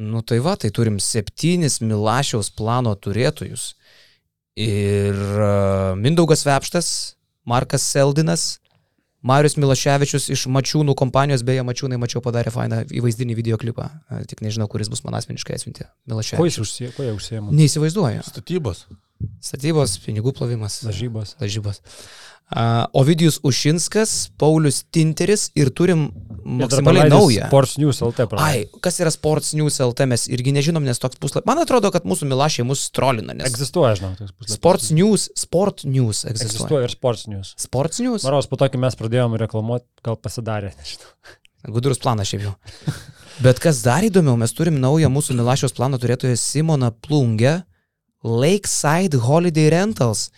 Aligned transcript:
Nu 0.00 0.22
tai 0.24 0.38
va, 0.40 0.54
tai 0.56 0.70
turim 0.72 0.96
septynis 1.02 1.80
Milašiaus 1.84 2.48
plano 2.56 2.94
turėtojus. 2.96 3.74
Ir 4.60 5.14
uh, 5.16 5.92
Mindaugas 6.00 6.42
Vepštas, 6.46 6.88
Markas 7.48 7.84
Seldinas, 7.84 8.46
Marius 9.20 9.58
Milaševičius 9.60 10.30
iš 10.32 10.46
Mačiūnų 10.48 10.94
kompanijos, 10.96 11.44
beje, 11.44 11.60
Mačiūnai 11.68 11.98
mačiau 12.00 12.22
padarė 12.24 12.52
fainą 12.54 12.80
įvaizdinį 12.88 13.36
videoklipą, 13.36 13.90
E, 14.10 14.22
tik 14.30 14.40
nežinau, 14.40 14.64
kuris 14.72 14.88
bus 14.88 15.04
man 15.04 15.18
asmeniškai 15.18 15.58
atsiuntė. 15.58 15.90
Milaševičius. 16.08 16.56
jis 16.56 16.58
užsie- 16.64 16.92
kuo 16.96 17.04
jie 17.04 17.12
užsiema? 17.18 17.52
Neįsivaizduoju. 17.52 18.24
Statybos. 18.24 18.86
Statybos, 19.44 19.98
pinigų 20.04 20.34
plovimas. 20.36 20.80
Lažybos. 20.86 21.36
Lažybos. 21.40 21.80
Uh, 22.50 22.82
Ovidijus 22.98 23.36
Ušinskas, 23.46 24.32
Paulius 24.40 24.80
Tinteris 24.90 25.52
ir 25.54 25.68
turim 25.70 26.08
maksimaliai 26.42 27.06
naują. 27.06 27.46
Sports 27.46 27.76
News 27.78 28.00
LT 28.02 28.26
praeitą. 28.26 28.42
Ai, 28.42 28.80
kas 28.82 28.98
yra 28.98 29.12
Sports 29.14 29.52
News 29.54 29.78
LT, 29.84 30.08
mes 30.10 30.24
irgi 30.34 30.50
nežinom, 30.56 30.82
nes 30.82 30.98
toks 30.98 31.20
puslapis. 31.22 31.46
Man 31.46 31.62
atrodo, 31.62 31.92
kad 31.94 32.08
mūsų 32.10 32.26
milašiai 32.32 32.66
mus 32.66 32.88
trolina, 32.96 33.36
nes 33.38 33.46
Egzistuoja, 33.46 33.94
žinau, 34.00 34.16
toks 34.18 34.34
puslapis. 34.34 34.58
Sports 34.58 34.90
News, 34.96 35.28
Sport 35.38 35.86
News 35.86 36.24
egzistuoja. 36.24 36.50
Egzistuoja 36.50 36.90
ir 36.90 36.96
Sports 36.96 37.24
News. 37.30 37.54
Sports 37.68 38.02
News? 38.02 38.26
Maros, 38.26 38.50
po 38.50 38.58
to, 38.58 38.66
kai 38.72 38.82
mes 38.82 38.98
pradėjome 38.98 39.38
reklamuoti, 39.44 39.86
gal 40.10 40.18
pasidarė. 40.18 40.74
nežinau. 40.82 41.14
Gudrus 41.70 42.02
planas 42.02 42.34
šiaip 42.34 42.48
jau. 42.48 42.56
Bet 43.44 43.62
kas 43.62 43.84
dar 43.86 44.02
įdomiau, 44.04 44.34
mes 44.40 44.58
turim 44.58 44.82
naują 44.82 45.08
mūsų 45.12 45.38
milašiaus 45.38 45.78
plano 45.78 46.02
turėtoją 46.02 46.34
Simoną 46.34 46.90
Plungę, 47.06 47.60
Lakeside 48.22 49.16
Holiday 49.16 49.70
Rentals. 49.72 50.28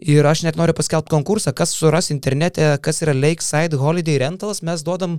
Ir 0.00 0.24
aš 0.24 0.46
net 0.46 0.56
noriu 0.56 0.72
paskelbti 0.72 1.12
konkursą, 1.12 1.52
kas 1.52 1.74
suras 1.76 2.08
internete, 2.12 2.64
kas 2.80 3.02
yra 3.04 3.12
Lakeside 3.12 3.76
Holiday 3.76 4.16
Rentals, 4.22 4.62
mes 4.64 4.80
duodam 4.86 5.18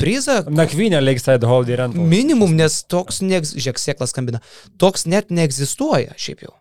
prizą 0.00 0.40
Nakvynė 0.48 1.02
Lakeside 1.02 1.46
Holiday 1.46 1.82
Rental. 1.82 2.06
minimum, 2.08 2.56
nes 2.56 2.80
toks, 2.88 3.20
neegz... 3.20 3.52
žiūrėk, 3.58 3.82
sėklas 3.82 4.14
skambina, 4.14 4.40
toks 4.80 5.04
net 5.04 5.28
neegzistuoja 5.28 6.16
šiaip 6.16 6.46
jau. 6.48 6.54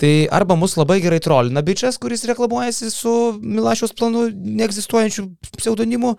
Tai 0.00 0.14
arba 0.32 0.56
mus 0.56 0.78
labai 0.80 0.96
gerai 1.04 1.20
trolina 1.20 1.60
bičias, 1.60 2.00
kuris 2.00 2.24
reklamuojasi 2.24 2.88
su 2.88 3.14
Milašiaus 3.36 3.92
planu 3.92 4.30
neegzistuojančiu 4.32 5.26
pseudonimu, 5.58 6.14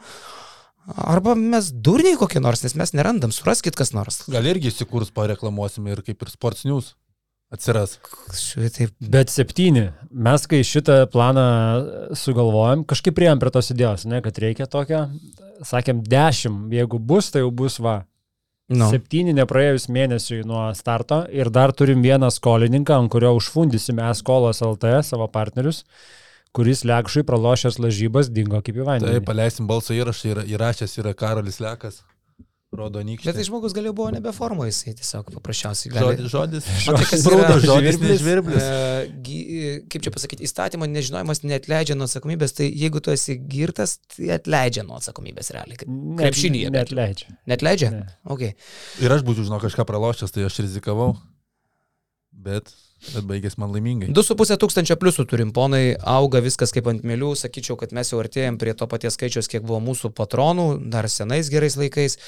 arba 1.02 1.34
mes 1.34 1.74
durniai 1.74 2.14
kokie 2.22 2.44
nors, 2.46 2.62
nes 2.62 2.78
mes 2.78 2.94
nerandam, 2.94 3.34
suraskit 3.34 3.74
kas 3.74 3.96
nors. 3.98 4.22
Gal 4.30 4.46
irgi 4.54 4.70
įsikurs 4.70 5.10
pareklamuosime 5.18 5.98
ir 5.98 6.06
kaip 6.06 6.22
ir 6.22 6.30
Sports 6.30 6.70
News 6.70 6.94
atsiras. 7.52 7.98
Šitaip, 8.36 8.94
Bet 9.00 9.30
septyni. 9.34 9.90
Mes, 10.12 10.46
kai 10.50 10.62
šitą 10.68 11.02
planą 11.12 11.46
sugalvojom, 12.18 12.86
kažkaip 12.90 13.16
prieėm 13.18 13.42
prie 13.42 13.52
tos 13.54 13.72
idėjos, 13.74 14.06
ne, 14.10 14.22
kad 14.26 14.40
reikia 14.42 14.68
tokio. 14.72 15.06
Sakėm, 15.68 16.02
dešimt. 16.08 16.72
Jeigu 16.74 17.00
bus, 17.00 17.30
tai 17.34 17.44
jau 17.44 17.52
bus 17.52 17.78
va. 17.84 18.00
nu, 18.72 18.88
Septyni 18.88 19.34
nepraėjus 19.36 19.90
mėnesiui 19.92 20.46
nuo 20.48 20.70
starto 20.78 21.26
ir 21.36 21.50
dar 21.52 21.74
turim 21.76 22.02
vieną 22.06 22.30
skolininką, 22.32 22.96
ant 23.04 23.12
kurio 23.12 23.34
užfundysime 23.36 24.06
skolos 24.16 24.62
LT 24.64 25.02
savo 25.04 25.28
partnerius, 25.28 25.84
kuris 26.56 26.86
lekšui 26.88 27.26
pralošęs 27.28 27.78
lažybas 27.84 28.30
dingo 28.32 28.62
kaip 28.64 28.76
į 28.80 28.80
Tai 28.80 28.88
vandenį. 28.94 29.26
paleisim 29.28 29.68
balso 29.68 29.92
įrašą 29.94 30.32
ir 30.32 30.42
įrašęs 30.56 30.98
yra 31.04 31.14
Karolis 31.14 31.60
Lekas. 31.60 32.02
Rodo 32.72 33.02
nykštį. 33.04 33.26
bet 33.28 33.36
tai 33.36 33.44
žmogus 33.44 33.74
galėjo 33.76 33.92
buvo 33.98 34.12
nebe 34.16 34.32
formo, 34.32 34.64
jisai 34.64 34.94
tiesiog 34.96 35.28
paprasčiausiai 35.36 35.92
gali. 35.92 36.28
Žodis, 36.32 36.70
žodis. 36.86 36.86
O 36.88 37.00
kas 37.04 37.20
Sprūdo 37.26 37.42
yra 37.44 37.58
žodis, 37.60 37.98
žvirblis? 37.98 38.12
nežvirblis. 38.14 38.64
E, 38.64 39.10
gy- 39.28 39.82
kaip 39.92 40.06
čia 40.06 40.14
pasakyti, 40.16 40.46
įstatymo 40.48 40.88
nežinojimas 40.88 41.44
netleidžia 41.44 41.98
nuo 42.00 42.08
atsakomybės, 42.08 42.56
tai 42.56 42.70
jeigu 42.72 43.02
tu 43.04 43.12
esi 43.12 43.36
girtas, 43.52 43.98
tai 44.16 44.30
atleidžia 44.38 44.86
nuo 44.88 44.96
atsakomybės 45.02 45.52
realiai. 45.52 45.82
Ne- 45.84 46.16
Krepšinyje. 46.24 46.72
bent 46.72 46.80
Net 46.80 46.94
jau. 46.96 47.00
leidžia. 47.02 47.36
Netleidžia? 47.52 47.90
Ne. 47.98 48.08
Okay. 48.38 48.56
Ir 49.04 49.18
aš 49.18 49.28
būčiau, 49.28 49.50
žinau, 49.52 49.60
kažką 49.60 49.84
pralošęs, 49.92 50.32
tai 50.32 50.48
aš 50.48 50.62
rizikavau. 50.64 51.18
Bet, 52.32 52.72
bet 53.10 53.26
baigės 53.28 53.58
man 53.62 53.74
laimingai. 53.74 54.12
2,5 54.14 54.58
tūkstančio 54.62 54.98
pliusų 55.02 55.26
turim, 55.30 55.52
ponai, 55.56 55.96
auga 55.98 56.42
viskas 56.44 56.74
kaip 56.76 56.90
ant 56.92 57.06
mėlių, 57.08 57.34
sakyčiau, 57.40 57.78
kad 57.80 57.96
mes 57.98 58.14
jau 58.14 58.20
artėjom 58.22 58.60
prie 58.62 58.76
to 58.78 58.88
paties 58.92 59.18
skaičiaus, 59.18 59.50
kiek 59.52 59.66
buvo 59.66 59.82
mūsų 59.84 60.14
patronų, 60.18 60.68
dar 60.94 61.10
senais 61.10 61.50
gerais 61.54 61.78
laikais. 61.80 62.20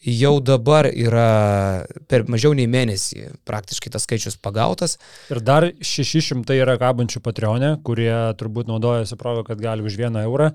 Jau 0.00 0.38
dabar 0.40 0.86
yra 0.88 1.84
per 2.08 2.24
mažiau 2.32 2.54
nei 2.56 2.64
mėnesį 2.72 3.34
praktiškai 3.48 3.90
tas 3.92 4.06
skaičius 4.08 4.38
pagautas. 4.40 4.96
Ir 5.28 5.42
dar 5.44 5.66
600 5.76 6.56
yra 6.56 6.78
kabančių 6.80 7.20
Patreonė, 7.24 7.74
kurie 7.84 8.14
turbūt 8.40 8.70
naudojasi 8.70 9.20
progą, 9.20 9.44
kad 9.50 9.60
gali 9.60 9.84
už 9.84 10.00
vieną 10.00 10.24
eurą 10.28 10.54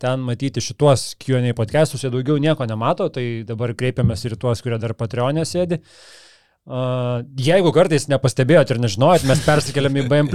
ten 0.00 0.20
matyti 0.20 0.60
šituos 0.60 1.14
Q&A 1.20 1.54
podcastus, 1.56 2.02
jie 2.04 2.10
daugiau 2.12 2.36
nieko 2.36 2.66
nemato, 2.68 3.08
tai 3.08 3.46
dabar 3.48 3.72
kreipiamės 3.72 4.26
ir 4.26 4.34
į 4.36 4.40
tuos, 4.42 4.60
kurie 4.64 4.76
dar 4.80 4.92
Patreonė 4.92 5.44
sėdi. 5.48 5.78
Uh, 5.80 6.25
jeigu 6.66 7.70
kartais 7.74 8.08
nepastebėjot 8.10 8.72
ir 8.74 8.80
nežinojot, 8.82 9.26
mes 9.28 9.42
persikeliam 9.46 9.94
į 10.00 10.06
BM. 10.10 10.32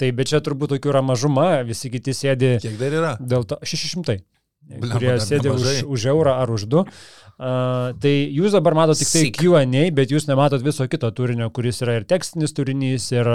Tai 0.00 0.08
bet 0.18 0.26
čia 0.32 0.40
turbūt 0.42 0.74
tokių 0.74 0.90
yra 0.90 1.02
mažuma, 1.06 1.48
visi 1.68 1.90
kiti 1.92 2.10
sėdi 2.16 2.56
Kiek 2.64 2.74
dar 2.80 2.96
yra? 2.98 3.12
dėl 3.20 3.46
to 3.46 3.58
600, 3.62 4.18
Blemba, 4.68 4.90
kurie 4.96 5.14
sėdi 5.22 5.48
už, 5.48 5.62
nemažai. 5.62 5.84
už 5.86 6.06
eurą 6.12 6.34
ar 6.42 6.50
už 6.50 6.66
du. 6.68 6.82
Uh, 7.38 7.94
tai 8.02 8.10
jūs 8.34 8.50
dabar 8.50 8.74
matote 8.74 8.98
tik 9.06 9.12
tai. 9.14 9.20
Q&A, 9.38 9.84
bet 9.94 10.10
jūs 10.10 10.26
nematot 10.26 10.58
viso 10.66 10.82
kito 10.90 11.06
turinio, 11.14 11.46
kuris 11.54 11.78
yra 11.86 11.94
ir 12.00 12.04
tekstinis 12.10 12.50
turinys, 12.50 13.06
ir, 13.14 13.30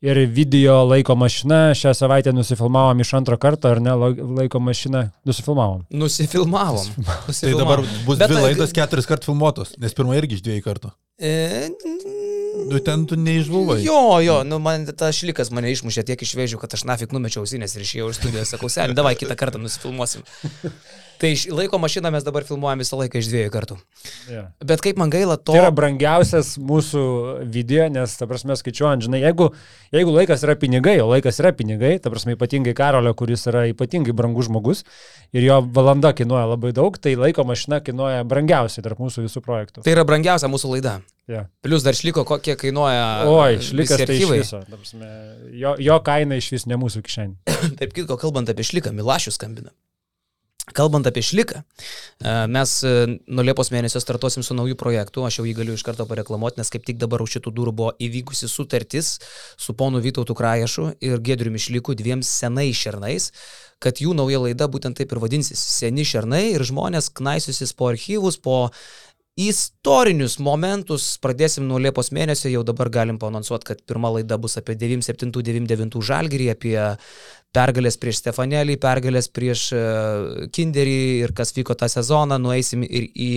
ir 0.00 0.20
video 0.32 0.78
laiko 0.88 1.12
mašina. 1.20 1.74
Šią 1.76 1.92
savaitę 1.92 2.32
nusifilmavom 2.32 3.04
iš 3.04 3.12
antro 3.20 3.36
karto, 3.36 3.68
ar 3.68 3.82
ne, 3.84 3.92
la- 3.92 4.14
laiko 4.40 4.56
mašiną 4.64 5.10
nusifilmavom. 5.28 5.84
Nusifilmavom. 5.92 6.88
Tai 7.04 7.18
Nusifilmavom. 7.28 7.60
dabar 7.60 7.84
bus 8.08 8.16
Bet, 8.24 8.32
dvi 8.32 8.40
e, 8.40 8.46
laidos 8.48 8.72
keturis 8.72 9.06
kart 9.12 9.28
filmuotos, 9.28 9.76
nes 9.76 9.92
pirma 9.92 10.16
irgi 10.16 10.40
iš 10.40 10.46
dviejų 10.48 10.64
kartų. 10.64 10.94
E, 11.18 11.68
Nu, 12.68 12.78
ten 12.78 13.06
tu 13.06 13.16
neišbuvai. 13.16 13.82
Jo, 13.84 14.20
jo, 14.20 14.42
nu 14.44 14.58
man 14.58 14.84
tas 14.98 15.16
šlikas 15.16 15.52
mane 15.54 15.70
išmušė 15.72 16.04
tiek 16.10 16.22
iš 16.24 16.34
vėžių, 16.36 16.58
kad 16.60 16.74
aš 16.76 16.84
nafik 16.88 17.14
numečiau 17.14 17.44
ausinės 17.44 17.76
ir 17.76 17.84
išėjau 17.84 18.08
iš 18.12 18.18
studijos, 18.20 18.52
sakau, 18.52 18.70
sen, 18.72 18.94
davai 18.98 19.14
kitą 19.18 19.36
kartą 19.38 19.60
nusifilmuosim. 19.62 20.24
Tai 21.18 21.30
laiko 21.50 21.78
mašiną 21.82 22.12
mes 22.14 22.22
dabar 22.26 22.44
filmuojam 22.46 22.78
visą 22.78 22.98
laiką 23.00 23.18
iš 23.18 23.28
dviejų 23.32 23.50
kartų. 23.50 23.76
Yeah. 24.30 24.50
Bet 24.62 24.82
kaip 24.84 25.00
man 25.00 25.10
gaila 25.10 25.34
to... 25.40 25.50
Tai 25.50 25.64
yra 25.64 25.72
brangiausias 25.74 26.52
mūsų 26.62 27.02
video, 27.50 27.88
nes, 27.90 28.14
ta 28.20 28.28
prasme, 28.30 28.54
skaičiuojant, 28.58 29.02
žinai, 29.08 29.20
jeigu, 29.24 29.48
jeigu 29.94 30.14
laikas 30.14 30.46
yra 30.46 30.54
pinigai, 30.60 30.94
o 31.02 31.08
laikas 31.10 31.40
yra 31.42 31.50
pinigai, 31.58 31.96
ta 32.02 32.12
prasme, 32.14 32.36
ypatingai 32.38 32.76
Karolio, 32.78 33.14
kuris 33.18 33.48
yra 33.50 33.64
ypatingai 33.72 34.14
brangus 34.14 34.46
žmogus 34.46 34.84
ir 35.34 35.48
jo 35.48 35.58
valanda 35.74 36.14
kainuoja 36.14 36.46
labai 36.52 36.70
daug, 36.76 36.94
tai 37.02 37.16
laiko 37.18 37.42
mašina 37.48 37.82
kainuoja 37.82 38.22
brangiausiai 38.28 38.86
tarp 38.86 39.02
mūsų 39.02 39.26
visų 39.26 39.42
projektų. 39.42 39.82
Tai 39.82 39.96
yra 39.96 40.06
brangiausia 40.06 40.50
mūsų 40.52 40.76
laida. 40.76 41.00
Yeah. 41.28 41.50
Plius 41.66 41.82
dar 41.84 41.98
šliko, 41.98 42.22
kokie 42.24 42.54
kainuoja. 42.56 43.26
Visi 43.26 43.72
šlikas 43.72 44.00
tai 44.06 44.16
iš 44.16 44.30
viso. 44.30 44.62
prasme, 44.70 45.10
Jo, 45.52 45.74
jo 45.82 45.98
kaina 46.06 46.38
iš 46.40 46.54
vis 46.54 46.64
ne 46.70 46.78
mūsų 46.80 47.02
kišenė. 47.04 47.58
Taip 47.82 47.92
kitko, 47.92 48.16
kalbant 48.20 48.48
apie 48.48 48.64
šliką, 48.64 48.94
Milašius 48.96 49.36
skambina. 49.36 49.74
Kalbant 50.76 51.06
apie 51.08 51.22
šliką, 51.24 51.62
e, 51.62 52.32
mes 52.52 52.72
e, 52.84 52.92
nuo 53.26 53.44
Liepos 53.46 53.70
mėnesio 53.72 54.00
startuosim 54.02 54.44
su 54.44 54.56
naujų 54.56 54.76
projektu, 54.80 55.24
aš 55.24 55.40
jau 55.40 55.46
jį 55.48 55.54
galiu 55.60 55.76
iš 55.78 55.84
karto 55.86 56.06
pareklamuoti, 56.08 56.60
nes 56.60 56.72
kaip 56.72 56.84
tik 56.86 57.00
dabar 57.00 57.22
už 57.24 57.38
šitų 57.38 57.54
durų 57.56 57.74
buvo 57.80 57.94
įvykusi 58.02 58.50
sutartis 58.50 59.14
su 59.56 59.74
ponu 59.78 60.02
Vytautu 60.04 60.36
Kraješu 60.38 60.90
ir 61.04 61.22
Gedriu 61.24 61.54
Mišliku, 61.54 61.96
dviem 61.98 62.22
senais 62.26 62.76
šernais, 62.76 63.32
kad 63.82 64.02
jų 64.02 64.14
nauja 64.18 64.42
laida 64.44 64.68
būtent 64.68 64.98
taip 64.98 65.12
ir 65.12 65.22
vadinsis- 65.22 65.58
seni 65.78 66.04
šernai 66.04 66.54
ir 66.54 66.66
žmonės 66.66 67.12
knaisiusis 67.14 67.72
po 67.72 67.92
archyvus, 67.92 68.36
po 68.36 68.70
istorinius 69.38 70.38
momentus. 70.42 71.04
Pradėsim 71.22 71.68
nuo 71.68 71.78
Liepos 71.78 72.10
mėnesio, 72.14 72.50
jau 72.50 72.64
dabar 72.66 72.90
galim 72.90 73.20
panonsuoti, 73.22 73.70
kad 73.70 73.84
pirma 73.86 74.10
laida 74.16 74.38
bus 74.40 74.58
apie 74.58 74.74
97-99 74.74 76.02
žalgyrį, 76.02 76.50
apie 76.56 76.76
pergalės 77.56 77.96
prieš 78.00 78.20
Stefanelį, 78.20 78.76
pergalės 78.80 79.28
prieš 79.32 79.62
e, 79.72 79.82
Kinderį 80.54 80.98
ir 81.24 81.32
kas 81.36 81.54
vyko 81.56 81.74
tą 81.78 81.88
sezoną, 81.90 82.36
nueisim 82.42 82.84
ir 82.84 83.08
į 83.08 83.28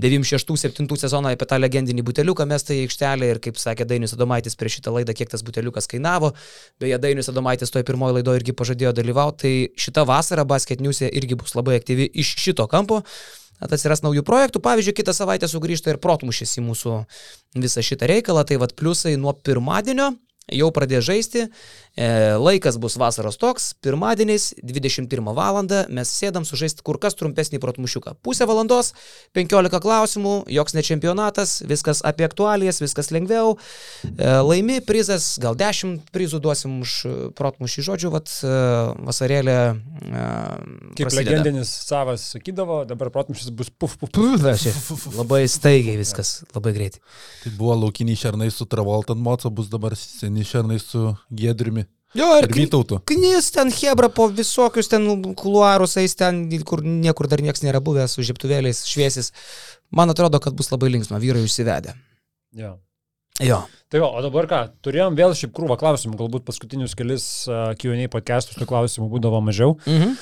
96-7 0.00 0.88
sezoną 1.02 1.34
apie 1.34 1.48
tą 1.48 1.58
legendinį 1.60 2.04
buteliuką 2.06 2.46
mestą 2.48 2.76
į 2.76 2.86
aikštelę 2.86 3.28
ir 3.34 3.42
kaip 3.44 3.60
sakė 3.60 3.86
Dainis 3.88 4.16
Adomaitis 4.16 4.56
prieš 4.60 4.78
šitą 4.80 4.94
laidą, 4.96 5.14
kiek 5.16 5.30
tas 5.32 5.44
buteliukas 5.46 5.90
kainavo. 5.90 6.32
Beje, 6.80 6.96
Dainis 7.02 7.28
Adomaitis 7.32 7.72
toje 7.74 7.84
pirmoje 7.88 8.18
laidoje 8.18 8.40
irgi 8.40 8.56
pažadėjo 8.56 8.94
dalyvauti, 8.96 9.40
tai 9.40 9.84
šita 9.84 10.06
vasara 10.08 10.46
Basket 10.48 10.80
News 10.80 11.04
irgi 11.10 11.38
bus 11.38 11.54
labai 11.58 11.76
aktyvi 11.80 12.08
iš 12.24 12.34
šito 12.40 12.66
kampo. 12.70 13.02
At 13.60 13.74
atsiras 13.76 14.00
naujų 14.00 14.24
projektų, 14.24 14.62
pavyzdžiui, 14.64 14.96
kitą 14.96 15.12
savaitę 15.12 15.48
sugrįžta 15.52 15.92
ir 15.92 16.00
protmušės 16.00 16.56
į 16.56 16.64
mūsų 16.64 16.96
visą 17.60 17.84
šitą 17.84 18.08
reikalą, 18.08 18.46
tai 18.48 18.56
vad 18.62 18.72
pliusai 18.72 19.18
nuo 19.20 19.34
pirmadienio 19.36 20.14
jau 20.48 20.70
pradės 20.74 21.04
žaisti. 21.06 21.46
E, 21.98 22.06
laikas 22.38 22.78
bus 22.80 22.94
vasaros 23.00 23.36
toks, 23.40 23.72
pirmadieniais 23.82 24.52
21 24.62 25.34
val. 25.34 25.58
mes 25.90 26.08
sėdam 26.08 26.46
sužaisti 26.46 26.84
kur 26.86 26.98
kas 27.02 27.16
trumpesnį 27.18 27.58
protmušiuką. 27.60 28.14
Pusę 28.22 28.46
valandos, 28.46 28.92
15 29.34 29.80
klausimų, 29.82 30.34
joks 30.48 30.74
ne 30.74 30.82
čempionatas, 30.86 31.60
viskas 31.66 32.00
apie 32.06 32.24
aktualijas, 32.24 32.80
viskas 32.80 33.10
lengviau. 33.10 33.58
E, 34.06 34.30
laimi 34.38 34.80
prizas, 34.80 35.34
gal 35.42 35.58
10 35.58 36.06
prizų 36.14 36.40
duosim 36.40 36.78
už 36.84 36.94
protmušį 37.36 37.86
žodžių, 37.90 38.12
vat 38.14 38.30
e, 38.46 38.54
vasarėlė. 39.10 39.58
E, 39.74 40.24
Kaip 40.94 41.08
prasideda. 41.08 41.26
legendinis 41.26 41.74
savas 41.90 42.30
sakydavo, 42.36 42.84
dabar 42.88 43.10
protmušis 43.10 43.50
bus 43.50 43.70
puf, 43.70 43.98
puf, 43.98 44.14
puf. 44.14 44.46
Čia 44.60 44.72
Labai 45.18 45.42
staigiai 45.50 45.98
viskas, 46.00 46.40
labai 46.54 46.72
greitai. 46.76 47.02
Tai 47.42 47.52
buvo 47.58 47.74
laukiniai 47.82 48.18
šernai 48.18 48.50
su 48.54 48.66
Travolta 48.70 49.14
ant 49.16 49.22
moco, 49.24 49.50
bus 49.50 49.68
dabar 49.72 49.96
seni 49.98 50.39
šernai 50.46 50.78
su 50.82 51.14
Gedriumi. 51.30 51.84
Jo, 52.18 52.26
Ir 52.42 52.48
Vytautu. 52.50 52.98
Knis 53.06 53.52
ten 53.54 53.70
Hebra 53.70 54.08
po 54.10 54.26
visokius 54.34 54.88
ten 54.90 55.04
kuluarus, 55.38 55.94
eis 56.02 56.16
ten, 56.18 56.40
kur 56.66 56.82
niekur 56.82 57.28
dar 57.30 57.38
niekas 57.38 57.62
nėra 57.62 57.78
buvęs, 57.78 58.16
su 58.16 58.24
žiptuvėliais 58.26 58.80
šviesis. 58.90 59.30
Man 59.94 60.10
atrodo, 60.10 60.40
kad 60.42 60.56
bus 60.58 60.72
labai 60.72 60.90
linksma, 60.90 61.20
vyrai 61.22 61.44
užsivedę. 61.46 61.94
Jo. 62.58 62.72
Jo. 63.40 63.60
Tai 63.88 64.00
jo, 64.02 64.08
o 64.10 64.22
dabar 64.26 64.46
ką, 64.50 64.58
turėjom 64.82 65.14
vėl 65.18 65.32
šiaip 65.38 65.54
krūvą 65.54 65.78
klausimų, 65.78 66.18
galbūt 66.18 66.44
paskutinius 66.50 66.96
kelis 66.98 67.24
uh, 67.48 67.70
Q&A 67.78 68.10
podcastus 68.10 68.58
tų 68.58 68.66
klausimų 68.68 69.06
būdavo 69.14 69.38
mažiau, 69.46 69.76
Mhm. 69.86 70.16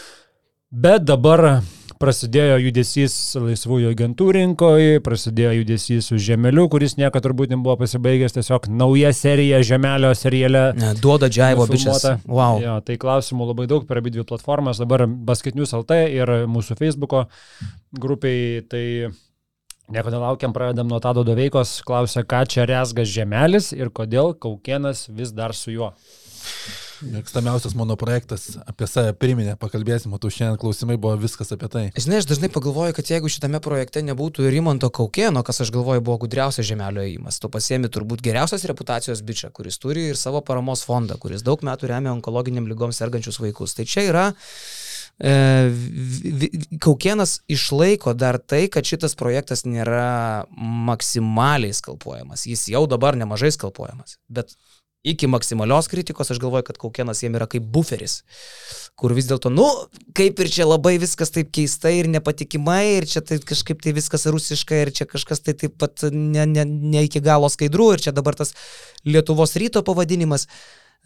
bet 0.70 1.04
dabar 1.08 1.62
prasidėjo 1.98 2.56
judesys 2.62 3.14
laisvųjų 3.38 3.92
agentų 3.92 4.28
rinkoje, 4.36 5.02
prasidėjo 5.04 5.52
judesys 5.60 6.08
su 6.10 6.18
Žemeliu, 6.22 6.68
kuris 6.72 6.96
niekada 6.98 7.26
turbūt 7.26 7.52
nebuvo 7.52 7.76
pasibaigęs, 7.80 8.36
tiesiog 8.36 8.70
nauja 8.70 9.12
serija 9.16 9.60
Žemelio 9.66 10.14
seriale. 10.18 10.64
Ne, 10.78 10.94
Duoda 11.02 11.30
džiaivo 11.32 11.66
bičias. 11.70 12.06
Wow. 12.24 12.62
Jo, 12.62 12.78
tai 12.86 12.98
klausimų 13.00 13.50
labai 13.52 13.68
daug 13.70 13.86
per 13.88 14.00
abi 14.02 14.14
dvi 14.14 14.26
platformas, 14.28 14.80
dabar 14.82 15.06
Basketinius 15.06 15.74
LT 15.78 16.02
ir 16.16 16.34
mūsų 16.50 16.78
Facebook'o 16.78 17.26
grupiai, 17.98 18.62
tai 18.70 18.84
nieko 19.92 20.12
nelaukiam, 20.14 20.54
pradedam 20.54 20.90
nuo 20.90 21.00
Tado 21.02 21.24
Doveikos, 21.26 21.80
klausia, 21.86 22.24
ką 22.26 22.44
čia 22.50 22.68
resgas 22.68 23.10
žemelis 23.12 23.72
ir 23.76 23.90
kodėl 23.94 24.34
Kaukienas 24.38 25.08
vis 25.10 25.34
dar 25.34 25.56
su 25.56 25.74
juo. 25.74 25.94
Mėgstamiausias 27.04 27.74
mano 27.78 27.94
projektas 27.98 28.56
apie 28.66 28.88
save 28.90 29.12
priminė, 29.18 29.54
pakalbėsim, 29.60 30.12
o 30.14 30.18
tu 30.18 30.30
šiandien 30.32 30.58
klausimai 30.60 30.96
buvo 30.98 31.14
viskas 31.20 31.52
apie 31.54 31.68
tai. 31.70 31.84
Žinai, 31.94 32.20
aš 32.22 32.28
dažnai 32.30 32.50
pagalvoju, 32.52 32.96
kad 32.96 33.10
jeigu 33.12 33.30
šitame 33.30 33.60
projekte 33.62 34.02
nebūtų 34.06 34.48
Rimanto 34.50 34.90
Kaukėno, 34.94 35.44
kas 35.46 35.62
aš 35.64 35.72
galvoju 35.74 36.02
buvo 36.04 36.18
gudriausias 36.24 36.66
žemelio 36.66 37.04
įimas, 37.06 37.38
tu 37.38 37.50
pasiemi 37.52 37.90
turbūt 37.92 38.24
geriausios 38.24 38.66
reputacijos 38.68 39.22
bičią, 39.26 39.52
kuris 39.54 39.78
turi 39.82 40.08
ir 40.12 40.18
savo 40.18 40.42
paramos 40.44 40.82
fondą, 40.86 41.18
kuris 41.22 41.44
daug 41.46 41.62
metų 41.66 41.92
remia 41.92 42.14
onkologiniam 42.16 42.66
lygom 42.70 42.94
sergančius 42.96 43.38
vaikus. 43.42 43.76
Tai 43.78 43.86
čia 43.88 44.06
yra 44.08 44.24
e, 45.22 45.34
Kaukienas 46.82 47.38
išlaiko 47.50 48.16
dar 48.18 48.40
tai, 48.42 48.66
kad 48.72 48.86
šitas 48.88 49.14
projektas 49.18 49.62
nėra 49.68 50.48
maksimaliai 50.58 51.76
skalpuojamas. 51.76 52.48
Jis 52.50 52.68
jau 52.74 52.86
dabar 52.90 53.18
nemažai 53.18 53.52
skalpuojamas. 53.54 54.18
Bet 54.26 54.56
iki 55.12 55.28
maksimalios 55.30 55.88
kritikos 55.90 56.30
aš 56.30 56.40
galvoju, 56.42 56.66
kad 56.68 56.78
Kaukienas 56.80 57.22
jiem 57.22 57.36
yra 57.38 57.48
kaip 57.50 57.66
buferis, 57.74 58.20
kur 58.98 59.14
vis 59.16 59.28
dėlto, 59.30 59.52
nu, 59.54 59.66
kaip 60.18 60.40
ir 60.42 60.50
čia 60.52 60.66
labai 60.68 60.96
viskas 61.00 61.32
taip 61.34 61.52
keistai 61.54 61.98
ir 62.00 62.10
nepatikimai, 62.12 62.82
ir 62.98 63.08
čia 63.10 63.22
tai 63.24 63.40
kažkaip 63.42 63.82
tai 63.84 63.94
viskas 63.96 64.26
rusiškai, 64.28 64.82
ir 64.84 64.92
čia 64.94 65.08
kažkas 65.10 65.44
tai 65.44 65.54
taip 65.58 65.78
pat 65.80 66.08
ne, 66.12 66.46
ne, 66.46 66.66
ne 66.66 67.04
iki 67.06 67.22
galo 67.24 67.50
skaidru, 67.52 67.92
ir 67.94 68.04
čia 68.04 68.14
dabar 68.16 68.38
tas 68.38 68.54
Lietuvos 69.06 69.54
ryto 69.60 69.84
pavadinimas. 69.86 70.48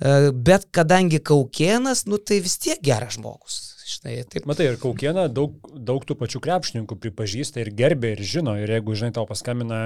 E, 0.01 0.33
Bet 0.33 0.71
kadangi 0.75 1.21
Kaukienas, 1.21 2.07
nu 2.09 2.19
tai 2.19 2.41
vis 2.45 2.57
tiek 2.59 2.81
geras 2.83 3.19
žmogus. 3.19 3.61
Žinai, 3.93 4.23
taip. 4.31 4.47
Matai, 4.49 4.69
ir 4.71 4.79
Kaukieną 4.81 5.27
daug, 5.33 5.57
daug 5.77 6.05
tų 6.09 6.17
pačių 6.21 6.41
krepšininkų 6.45 6.97
pripažįsta 7.03 7.61
ir 7.61 7.73
gerbė 7.77 8.15
ir 8.15 8.23
žino. 8.25 8.55
Ir 8.61 8.71
jeigu, 8.73 8.95
žinai, 8.97 9.13
tau 9.17 9.27
paskambina 9.29 9.81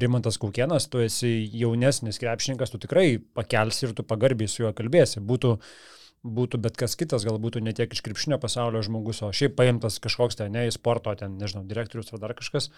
Rimantas 0.00 0.38
Kaukienas, 0.40 0.86
tu 0.88 1.02
esi 1.04 1.32
jaunesnis 1.52 2.20
krepšininkas, 2.22 2.72
tu 2.72 2.80
tikrai 2.80 3.18
pakelsi 3.36 3.88
ir 3.88 3.96
tu 3.98 4.06
pagarbiai 4.06 4.48
su 4.48 4.62
juo 4.62 4.72
kalbėsi. 4.76 5.20
Būtų, 5.20 5.56
būtų 6.24 6.60
bet 6.64 6.78
kas 6.80 6.96
kitas, 7.00 7.26
gal 7.28 7.36
būtų 7.42 7.60
ne 7.64 7.74
tiek 7.76 7.92
iš 7.92 8.00
krepšinio 8.06 8.38
pasaulio 8.40 8.80
žmogus, 8.86 9.20
o 9.26 9.32
šiaip 9.34 9.58
paimtas 9.58 10.00
kažkoks 10.00 10.40
ten, 10.40 10.54
ne 10.54 10.68
į 10.70 10.76
sporto, 10.78 11.12
ten, 11.18 11.36
nežinau, 11.40 11.66
direktorius 11.68 12.14
ar 12.14 12.22
dar 12.22 12.36
kažkas. 12.38 12.70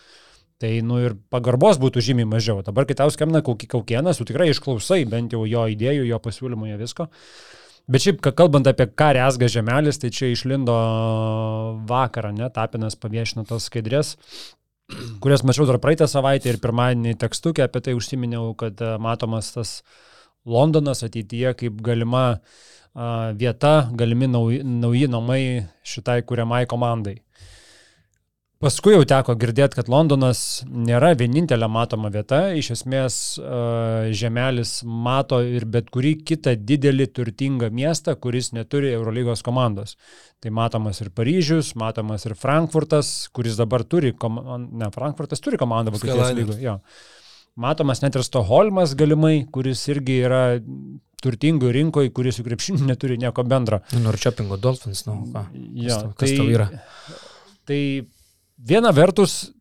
Tai, 0.59 0.73
nu 0.89 0.99
ir 1.05 1.15
pagarbos 1.31 1.79
būtų 1.79 2.01
žymiai 2.01 2.27
mažiau. 2.33 2.63
Dabar, 2.65 2.89
kai 2.89 2.97
tau 2.97 3.13
skambina 3.13 3.45
Kauki- 3.45 3.69
Kaukienas, 3.69 4.19
tu 4.19 4.25
tikrai 4.25 4.49
išklausai 4.55 5.05
bent 5.05 5.37
jau 5.37 5.45
jo 5.45 5.67
idėjų, 5.69 6.09
jo 6.09 6.19
pasiūlymų, 6.25 6.73
jo 6.73 6.79
visko. 6.81 7.11
Bet 7.87 8.03
šiaip, 8.03 8.21
ka- 8.25 8.35
kalbant 8.35 8.67
apie 8.67 8.89
ką 8.91 9.13
resga 9.15 9.47
žemelis, 9.53 10.01
tai 10.03 10.11
čia 10.11 10.33
išlindo 10.35 10.75
vakarą, 11.87 12.33
ne, 12.35 12.49
Tapinas 12.51 12.99
paviešino 12.99 13.47
tos 13.47 13.69
skaidrės, 13.71 14.17
kurias 15.23 15.45
mačiau 15.47 15.69
dar 15.69 15.79
praeitą 15.83 16.09
savaitę 16.11 16.51
ir 16.51 16.59
pirmadienį 16.63 17.15
tekstukė 17.23 17.67
apie 17.67 17.85
tai 17.87 17.95
užsiminiau, 17.99 18.57
kad 18.59 18.83
e, 18.83 18.97
matomas 18.99 19.53
tas 19.55 19.83
Londonas 20.47 21.03
ateityje 21.03 21.55
kaip 21.59 21.79
galima 21.83 22.41
vieta, 23.37 23.91
galimi 23.93 24.27
nauji, 24.31 24.63
nauji 24.65 25.09
namai 25.11 25.41
šitai 25.85 26.23
kuriamai 26.25 26.67
komandai. 26.67 27.19
Paskui 28.67 28.97
jau 28.97 29.05
teko 29.07 29.37
girdėti, 29.39 29.77
kad 29.79 29.87
Londonas 29.87 30.41
nėra 30.67 31.13
vienintelė 31.15 31.69
matoma 31.71 32.09
vieta. 32.11 32.49
Iš 32.59 32.73
esmės, 32.75 33.17
e, 33.39 33.59
Žemelis 34.19 34.81
mato 34.83 35.39
ir 35.39 35.69
bet 35.71 35.93
kurį 35.95 36.17
kitą 36.27 36.57
didelį 36.59 37.07
turtingą 37.15 37.69
miestą, 37.71 38.17
kuris 38.19 38.49
neturi 38.57 38.91
Eurolygos 38.97 39.45
komandos. 39.47 39.95
Tai 40.43 40.51
matomas 40.51 40.99
ir 41.05 41.13
Paryžius, 41.15 41.77
matomas 41.79 42.27
ir 42.27 42.35
Frankfurtas, 42.35 43.29
kuris 43.31 43.55
dabar 43.61 43.85
turi, 43.87 44.11
komandą, 44.19 44.59
ne, 44.83 44.91
Frankfurtas 44.97 45.45
turi 45.45 45.63
komandą 45.63 45.95
Vokietijos 45.95 46.35
lygoje. 46.35 46.75
Matomas 47.55 48.03
net 48.03 48.19
ir 48.19 48.27
Stoholmas 48.27 48.97
galimai, 48.99 49.47
kuris 49.47 49.85
irgi 49.95 50.19
yra 50.27 50.43
turtingų 51.23 51.71
rinkoje, 51.79 52.11
kuris 52.11 52.41
su 52.41 52.49
krepšiniu 52.51 52.83
neturi 52.91 53.15
nieko 53.23 53.47
bendro. 53.47 53.85
Norčiopingo 53.95 54.59
Dolphins, 54.59 55.07
nu, 55.07 55.21
ką. 55.31 55.47
Jo, 55.55 55.87
Kas, 55.87 56.03
tau- 56.03 56.13
kas 56.19 56.37
tau 56.43 56.51
yra? 56.51 56.71
Tai 57.67 57.81
viena 58.57 58.93
vertus, 58.93 59.53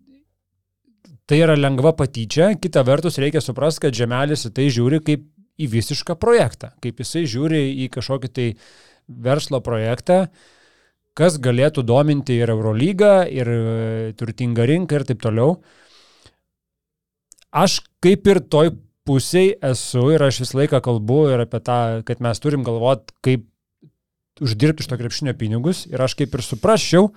tai 1.25 1.41
yra 1.43 1.55
lengva 1.57 1.95
patyčia, 1.97 2.53
kita 2.59 2.83
vertus 2.85 3.19
reikia 3.21 3.41
suprasti, 3.43 3.87
kad 3.87 3.97
Žemelis 3.97 4.47
į 4.47 4.53
tai 4.55 4.67
žiūri 4.73 5.01
kaip 5.05 5.25
į 5.55 5.69
visišką 5.71 6.17
projektą, 6.19 6.73
kaip 6.83 6.99
jisai 6.99 7.25
žiūri 7.29 7.61
į 7.85 7.89
kažkokį 7.95 8.31
tai 8.35 8.47
verslo 9.07 9.61
projektą, 9.63 10.25
kas 11.15 11.39
galėtų 11.39 11.85
dominti 11.87 12.35
ir 12.41 12.51
Eurolygą, 12.51 13.13
ir 13.31 13.51
e, 13.51 13.59
turtingą 14.19 14.65
rinką 14.67 14.99
ir 14.99 15.05
taip 15.07 15.21
toliau. 15.23 15.59
Aš 17.55 17.79
kaip 18.03 18.27
ir 18.27 18.41
toj 18.51 18.73
pusiai 19.07 19.53
esu 19.63 20.09
ir 20.11 20.25
aš 20.25 20.41
visą 20.43 20.59
laiką 20.59 20.81
kalbu 20.83 21.21
ir 21.31 21.45
apie 21.45 21.61
tą, 21.63 21.79
kad 22.07 22.23
mes 22.25 22.41
turim 22.43 22.65
galvoti, 22.67 23.15
kaip 23.23 23.45
uždirbti 24.43 24.83
iš 24.83 24.89
to 24.91 24.97
krepšinio 24.99 25.35
pinigus 25.39 25.85
ir 25.87 26.01
aš 26.03 26.17
kaip 26.19 26.35
ir 26.35 26.43
suprasčiau, 26.43 27.13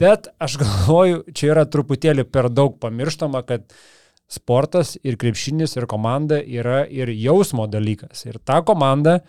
bet 0.00 0.28
aš 0.42 0.58
galvoju, 0.62 1.24
čia 1.34 1.52
yra 1.54 1.66
truputėlį 1.68 2.26
per 2.30 2.50
daug 2.52 2.78
pamirštama, 2.82 3.42
kad 3.48 3.66
sportas 4.32 4.94
ir 5.04 5.18
krepšinis 5.20 5.76
ir 5.76 5.88
komanda 5.90 6.40
yra 6.40 6.82
ir 6.88 7.12
jausmo 7.12 7.66
dalykas. 7.70 8.24
Ir 8.28 8.38
ta 8.44 8.62
komanda, 8.64 9.20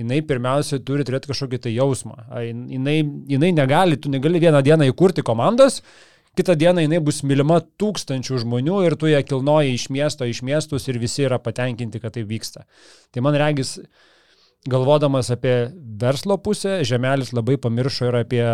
jinai 0.00 0.22
pirmiausia 0.26 0.80
turi 0.86 1.04
turėti 1.04 1.30
kažkokį 1.30 1.60
tai 1.66 1.74
jausmą. 1.74 2.16
Jinai, 2.46 3.00
jinai 3.28 3.50
negali, 3.56 4.00
tu 4.00 4.12
negali 4.12 4.40
vieną 4.40 4.62
dieną 4.64 4.88
įkurti 4.92 5.24
komandos, 5.26 5.80
kitą 6.38 6.56
dieną 6.56 6.86
jinai 6.86 7.02
bus 7.04 7.20
mylima 7.26 7.60
tūkstančių 7.80 8.40
žmonių 8.44 8.80
ir 8.86 8.96
tu 8.96 9.10
ją 9.10 9.20
kilnoji 9.26 9.76
iš 9.76 9.90
miesto, 9.92 10.28
iš 10.28 10.44
miestus 10.46 10.88
ir 10.88 11.00
visi 11.02 11.26
yra 11.26 11.40
patenkinti, 11.42 12.00
kad 12.00 12.16
tai 12.16 12.24
vyksta. 12.28 12.64
Tai 13.12 13.24
man 13.26 13.36
regis, 13.40 13.76
galvodamas 14.70 15.32
apie 15.34 15.70
verslo 16.00 16.38
pusę, 16.40 16.80
Žemelis 16.86 17.34
labai 17.36 17.58
pamiršo 17.60 18.08
ir 18.08 18.20
apie 18.22 18.44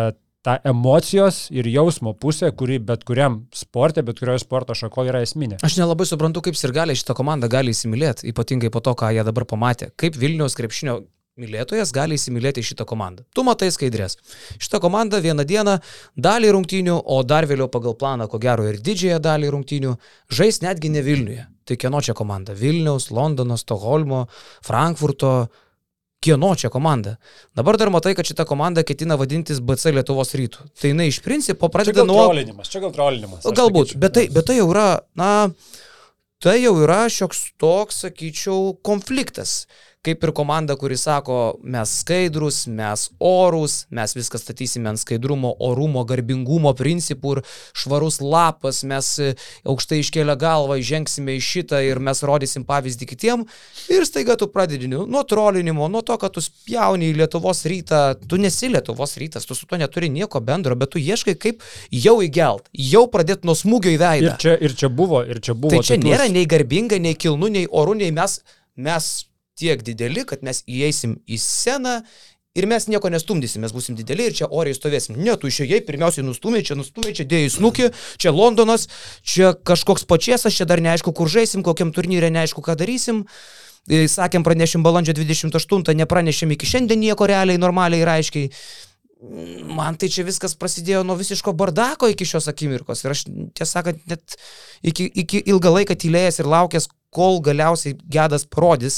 tą 0.45 0.55
emocijos 0.67 1.47
ir 1.51 1.67
jausmo 1.71 2.13
pusę, 2.13 2.51
kuri 2.55 2.79
bet 2.79 3.03
kuriam 3.07 3.41
sportė, 3.55 4.03
bet 4.07 4.21
kurioje 4.21 4.43
sporto 4.45 4.75
šakoje 4.77 5.11
yra 5.13 5.23
esminė. 5.25 5.59
Aš 5.65 5.79
nelabai 5.81 6.07
suprantu, 6.09 6.43
kaip 6.45 6.57
ir 6.57 6.75
gali 6.75 6.95
šitą 6.97 7.17
komandą 7.17 7.49
gali 7.51 7.73
įsimylėti, 7.75 8.29
ypatingai 8.31 8.71
po 8.73 8.83
to, 8.85 8.95
ką 8.97 9.11
jie 9.15 9.25
dabar 9.27 9.47
pamatė. 9.49 9.91
Kaip 9.99 10.17
Vilniaus 10.19 10.57
krepšinio 10.59 11.01
mylėtojas 11.37 11.93
gali 11.93 12.17
įsimylėti 12.17 12.63
šitą 12.65 12.85
komandą. 12.89 13.25
Tu 13.35 13.43
matai 13.45 13.69
skaidrės. 13.73 14.17
Šitą 14.57 14.81
komandą 14.83 15.19
vieną 15.21 15.45
dieną 15.47 15.77
dalį 16.17 16.53
rungtynių, 16.55 16.97
o 17.05 17.21
dar 17.23 17.47
vėliau 17.49 17.69
pagal 17.73 17.97
planą, 17.99 18.27
ko 18.31 18.41
gero 18.41 18.65
ir 18.67 18.79
didžiąją 18.81 19.19
dalį 19.23 19.53
rungtynių, 19.53 19.93
žais 20.33 20.61
netgi 20.65 20.91
ne 20.93 21.05
Vilniuje. 21.05 21.45
Tai 21.67 21.77
kieno 21.77 22.01
čia 22.01 22.15
komanda? 22.17 22.55
Vilniaus, 22.57 23.09
Londono, 23.11 23.57
Stokholmo, 23.59 24.25
Frankfurto. 24.65 25.49
Kieno 26.23 26.55
čia 26.57 26.69
komanda? 26.73 27.15
Dabar 27.55 27.77
dar 27.77 27.91
matai, 27.93 28.15
kad 28.17 28.25
šita 28.25 28.45
komanda 28.49 28.81
ketina 28.83 29.15
vadintis 29.19 29.59
BC 29.61 29.93
Lietuvos 29.93 30.33
rytų. 30.37 30.65
Tai 30.73 30.93
jinai 30.93 31.11
iš 31.11 31.19
principo 31.25 31.69
pradeda 31.69 32.05
nuo... 32.07 32.23
trolinimas, 32.25 32.71
čia 32.73 32.81
gal 32.81 32.93
trolinimas. 32.95 33.45
Galbūt, 33.45 33.93
bet 34.01 34.15
tai, 34.17 34.25
bet 34.33 34.49
tai 34.49 34.57
jau 34.57 34.65
yra, 34.71 34.87
na, 35.19 35.51
tai 36.41 36.57
jau 36.57 36.73
yra 36.81 37.03
šioks 37.13 37.43
toks, 37.61 38.01
sakyčiau, 38.07 38.73
konfliktas 38.81 39.67
kaip 40.07 40.23
ir 40.23 40.31
komanda, 40.35 40.77
kuri 40.79 40.97
sako, 40.97 41.57
mes 41.63 41.91
skaidrus, 42.01 42.61
mes 42.71 43.07
orus, 43.19 43.81
mes 43.91 44.15
viską 44.15 44.39
statysime 44.39 44.91
ant 44.93 45.01
skaidrumo, 45.01 45.51
orumo, 45.67 46.05
garbingumo 46.07 46.71
principų 46.77 47.37
ir 47.37 47.41
švarus 47.75 48.21
lapas, 48.23 48.83
mes 48.87 49.09
e, 49.23 49.33
aukštai 49.67 49.99
iškėlę 50.03 50.37
galvą 50.39 50.79
žengsime 50.79 51.35
į 51.37 51.43
šitą 51.43 51.81
ir 51.85 52.01
mes 52.03 52.23
rodysim 52.27 52.65
pavyzdį 52.67 53.09
kitiem. 53.11 53.45
Ir 53.91 54.07
staiga 54.07 54.37
tu 54.39 54.49
pradedi 54.51 54.89
nuo 54.91 55.23
trolinimo, 55.27 55.89
nuo 55.91 56.03
to, 56.05 56.17
kad 56.21 56.35
tu 56.35 56.43
spjauni 56.43 57.11
į 57.11 57.17
Lietuvos 57.21 57.65
rytą, 57.67 58.01
tu 58.29 58.39
nesi 58.41 58.71
Lietuvos 58.71 59.17
rytas, 59.19 59.47
tu 59.47 59.57
su 59.57 59.67
to 59.67 59.79
neturi 59.79 60.11
nieko 60.13 60.41
bendro, 60.43 60.77
bet 60.79 60.93
tu 60.95 61.01
ieškai 61.03 61.35
kaip 61.39 61.65
jau 61.91 62.17
įgelt, 62.23 62.69
jau 62.71 63.05
pradėti 63.11 63.47
nuo 63.47 63.57
smūgio 63.57 63.93
į 63.95 64.01
veidą. 64.01 64.33
Ir 64.33 64.43
čia, 64.43 64.55
ir 64.55 64.77
čia 64.77 64.91
buvo, 64.93 65.23
ir 65.27 65.41
čia 65.43 65.57
buvo. 65.57 65.75
Tai 65.75 65.83
čia 65.83 65.97
tokius... 65.97 66.11
nėra 66.11 66.29
nei 66.31 66.47
garbinga, 66.49 66.99
nei 67.01 67.17
kilnu, 67.19 67.51
nei 67.51 67.65
oru, 67.67 67.97
nei 67.97 68.13
mes, 68.15 68.39
mes 68.77 69.09
tiek 69.57 69.83
dideli, 69.85 70.25
kad 70.27 70.43
mes 70.45 70.63
įeisim 70.69 71.17
į 71.27 71.39
sceną 71.41 71.99
ir 72.57 72.65
mes 72.69 72.87
nieko 72.89 73.09
nestumdysim, 73.13 73.61
mes 73.61 73.73
busim 73.75 73.97
dideli 73.97 74.29
ir 74.29 74.35
čia 74.37 74.49
oriai 74.49 74.75
stovėsim. 74.77 75.19
Ne, 75.21 75.35
tu 75.37 75.49
išėjai, 75.51 75.83
pirmiausiai 75.85 76.25
nustumai, 76.25 76.63
čia 76.65 76.77
nustumai, 76.79 77.13
čia 77.17 77.27
dėjai 77.29 77.53
snukį, 77.57 77.91
čia 78.21 78.33
Londonas, 78.33 78.87
čia 79.21 79.53
kažkoks 79.53 80.07
pačiasas, 80.09 80.57
čia 80.57 80.65
dar 80.69 80.81
neaišku, 80.83 81.13
kur 81.13 81.29
žaisim, 81.31 81.65
kokiam 81.65 81.93
turnyrė 81.93 82.31
neaišku, 82.33 82.65
ką 82.65 82.77
darysim. 82.79 83.25
Sakėm, 83.87 84.43
pranešim 84.43 84.83
balandžio 84.83 85.13
28, 85.15 85.95
nepranešim 85.95 86.51
iki 86.51 86.67
šiandien 86.67 86.99
nieko 86.99 87.29
realiai, 87.29 87.61
normaliai 87.61 88.03
ir 88.03 88.11
aiškiai. 88.17 88.49
Man 89.77 89.95
tai 89.97 90.09
čia 90.13 90.25
viskas 90.27 90.53
prasidėjo 90.59 91.05
nuo 91.07 91.15
visiško 91.17 91.53
bardako 91.57 92.09
iki 92.11 92.27
šios 92.27 92.49
akimirkos. 92.51 93.05
Ir 93.05 93.15
aš, 93.15 93.23
tiesą 93.57 93.79
sakant, 93.79 94.03
net 94.11 94.35
iki, 94.85 95.07
iki 95.23 95.41
ilgą 95.53 95.71
laiką 95.79 95.95
tylėjęs 96.03 96.41
ir 96.43 96.51
laukęs, 96.51 96.89
kol 97.09 97.39
galiausiai 97.41 97.97
gedas 98.09 98.45
parodys 98.45 98.97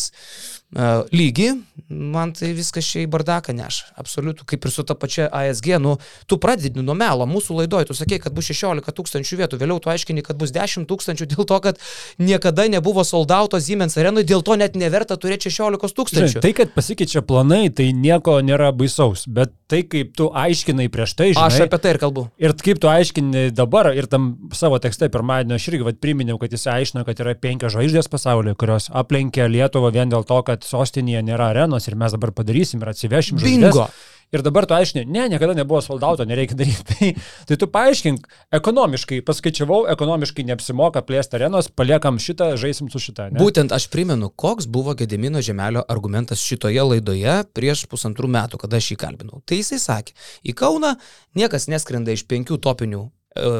lygį, 0.69 1.47
man 1.89 2.33
tai 2.38 2.51
viskas 2.53 2.85
čia 2.85 3.01
į 3.01 3.09
bardaką 3.09 3.55
neša. 3.57 3.95
Absoliutų, 3.97 4.45
kaip 4.49 4.65
ir 4.67 4.73
su 4.73 4.83
ta 4.85 4.93
pačia 4.93 5.25
ASG, 5.33 5.71
nu, 5.81 5.95
tu 6.29 6.38
pradedi 6.41 6.83
nuo 6.83 6.93
melo, 6.97 7.25
mūsų 7.29 7.57
laidoje 7.63 7.89
tu 7.89 7.97
sakei, 7.97 8.19
kad 8.21 8.35
bus 8.38 8.51
16 8.51 8.93
tūkstančių 8.93 9.39
vietų, 9.41 9.57
vėliau 9.61 9.79
tu 9.81 9.89
aiškini, 9.89 10.21
kad 10.25 10.38
bus 10.38 10.53
10 10.53 10.85
tūkstančių 10.89 11.29
dėl 11.33 11.47
to, 11.49 11.57
kad 11.63 11.81
niekada 12.21 12.67
nebuvo 12.69 13.01
soldauto 13.07 13.57
Siemens 13.57 13.97
arenui, 13.97 14.25
dėl 14.29 14.45
to 14.45 14.59
net 14.61 14.77
neverta 14.77 15.17
turėti 15.17 15.49
16 15.49 15.97
tūkstančių. 15.97 16.35
Žinai, 16.35 16.45
tai, 16.45 16.53
kad 16.61 16.75
pasikeičia 16.77 17.25
planai, 17.25 17.71
tai 17.73 17.89
nieko 17.89 18.38
nėra 18.45 18.69
baisaus, 18.69 19.25
bet 19.25 19.55
tai, 19.69 19.81
kaip 19.89 20.13
tu 20.17 20.29
aiškinai 20.29 20.85
prieš 20.93 21.15
tai, 21.17 21.31
žinai. 21.33 21.47
Aš 21.49 21.65
apie 21.65 21.81
tai 21.81 21.95
ir 21.95 22.01
kalbu. 22.01 22.27
Ir 22.41 22.53
kaip 22.61 22.81
tu 22.81 22.89
aiškini 22.91 23.49
dabar, 23.57 23.89
ir 23.97 24.05
tam 24.11 24.31
savo 24.53 24.77
tekste 24.81 25.09
pirmadienio 25.09 25.57
aš 25.57 25.67
irgi 25.71 25.89
vat, 25.89 25.99
priminiau, 26.01 26.38
kad 26.41 26.53
jis 26.53 26.67
aiškino, 26.69 27.05
kad 27.07 27.21
yra 27.21 27.33
penkios 27.38 27.73
žvaigždės 27.73 28.09
pasaulyje, 28.11 28.57
kurios 28.59 28.89
aplenkia 28.93 29.49
Lietuvą 29.49 29.93
vien 29.93 30.13
dėl 30.13 30.25
to, 30.29 30.39
kad 30.45 30.59
sostinėje 30.68 31.25
nėra 31.25 31.51
arenos 31.54 31.88
ir 31.88 31.98
mes 32.00 32.16
dabar 32.16 32.34
padarysim 32.36 32.82
ir 32.84 32.94
atsivešim 32.94 33.42
žvaigždės. 33.42 33.75
Bingo. 33.75 33.89
Ir 34.30 34.44
dabar 34.46 34.68
tu 34.70 34.75
aiškini, 34.78 35.08
ne, 35.10 35.24
niekada 35.32 35.56
nebuvo 35.58 35.80
soldauto, 35.82 36.25
nereikia 36.30 36.54
daryti. 36.58 36.86
Tai, 37.00 37.10
tai 37.50 37.56
tu 37.58 37.68
paaiškink, 37.72 38.28
ekonomiškai, 38.54 39.22
paskaičiavau, 39.25 39.80
ekonomiškai 39.89 40.46
neapsimoka 40.46 41.01
plėsti 41.06 41.39
arenos, 41.39 41.72
paliekam 41.74 42.20
šitą, 42.22 42.51
žaisim 42.62 42.92
su 42.94 43.01
šitą. 43.01 43.32
Ne? 43.34 43.42
Būtent 43.42 43.74
aš 43.74 43.88
primenu, 43.89 44.30
koks 44.30 44.70
buvo 44.70 44.94
Gedimino 45.00 45.42
Žemelio 45.42 45.82
argumentas 45.89 46.44
šitoje 46.46 46.86
laidoje 46.92 47.39
prieš 47.58 47.88
pusantrų 47.89 48.30
metų, 48.38 48.62
kada 48.62 48.78
aš 48.78 48.92
jį 48.94 49.00
kalbinau. 49.01 49.42
Tai 49.50 49.58
jisai 49.58 49.82
sakė, 49.82 50.13
į 50.46 50.54
Kauną 50.62 50.94
niekas 51.39 51.66
neskrenda 51.72 52.13
iš 52.13 52.28
penkių 52.30 52.62
topinių 52.62 53.08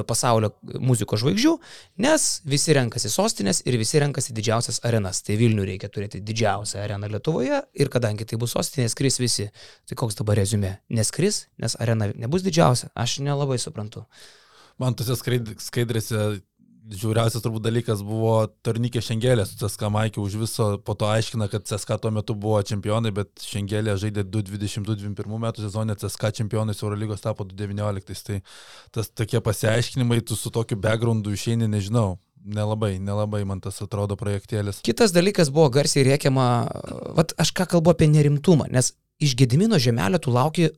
pasaulio 0.10 0.50
muzikos 0.82 1.22
žvaigždžių, 1.22 1.54
nes 2.02 2.28
visi 2.50 2.74
renkasi 2.76 3.12
sostinės 3.14 3.62
ir 3.70 3.78
visi 3.80 4.02
renkasi 4.02 4.34
didžiausias 4.36 4.82
arenas. 4.88 5.22
Tai 5.26 5.38
Vilnių 5.40 5.68
reikia 5.70 5.92
turėti 5.94 6.24
didžiausią 6.26 6.82
areną 6.84 7.10
Lietuvoje 7.14 7.62
ir 7.74 7.92
kadangi 7.94 8.26
tai 8.26 8.40
bus 8.42 8.56
sostinė, 8.58 8.90
skris 8.90 9.20
visi. 9.22 9.50
Tai 9.90 10.00
koks 10.00 10.18
dabar 10.20 10.40
rezumė? 10.42 10.80
Neskris, 10.90 11.46
nes 11.62 11.78
arena 11.80 12.10
nebus 12.16 12.46
didžiausia. 12.46 12.90
Aš 12.98 13.20
nelabai 13.26 13.60
suprantu. 13.62 14.06
Man 14.80 14.96
tose 14.96 15.18
skaidrėse 15.20 16.40
žiauriausias 16.90 17.44
turbūt 17.44 17.64
dalykas 17.66 18.02
buvo 18.06 18.48
Tornikė 18.66 19.02
Šengelė 19.04 19.46
su 19.48 19.58
CSK 19.60 19.90
Maikė 19.94 20.22
už 20.24 20.38
viso, 20.42 20.70
po 20.86 20.96
to 20.98 21.10
aiškina, 21.10 21.50
kad 21.52 21.68
CSK 21.70 22.00
tuo 22.02 22.12
metu 22.14 22.36
buvo 22.38 22.62
čempionai, 22.66 23.12
bet 23.16 23.44
Šengelė 23.46 23.96
žaidė 24.00 24.26
2020-2021 24.26 25.44
metų 25.46 25.66
sezonė, 25.66 25.98
CSK 26.00 26.34
čempionais 26.42 26.82
Eurolygos 26.84 27.24
tapo 27.26 27.46
2019. 27.48 28.26
Tai 28.30 28.40
tas 28.96 29.12
tokie 29.14 29.42
pasiaiškinimai, 29.46 30.22
tu 30.26 30.38
su 30.40 30.52
tokiu 30.54 30.80
backgroundu 30.82 31.34
išeini, 31.36 31.70
nežinau. 31.70 32.18
Nelabai, 32.40 32.94
nelabai 33.04 33.44
man 33.46 33.60
tas 33.60 33.82
atrodo 33.84 34.16
projektėlis. 34.20 34.80
Kitas 34.88 35.12
dalykas 35.12 35.52
buvo 35.52 35.68
garsiai 35.76 36.06
rėkiama, 36.08 36.46
vat 37.18 37.36
aš 37.38 37.52
ką 37.58 37.68
kalbu 37.76 37.92
apie 37.92 38.08
nerimtumą, 38.10 38.70
nes 38.72 38.94
iš 39.20 39.36
Gedimino 39.38 39.78
žemelio 39.82 40.22
tu 40.24 40.32
lauki 40.32 40.70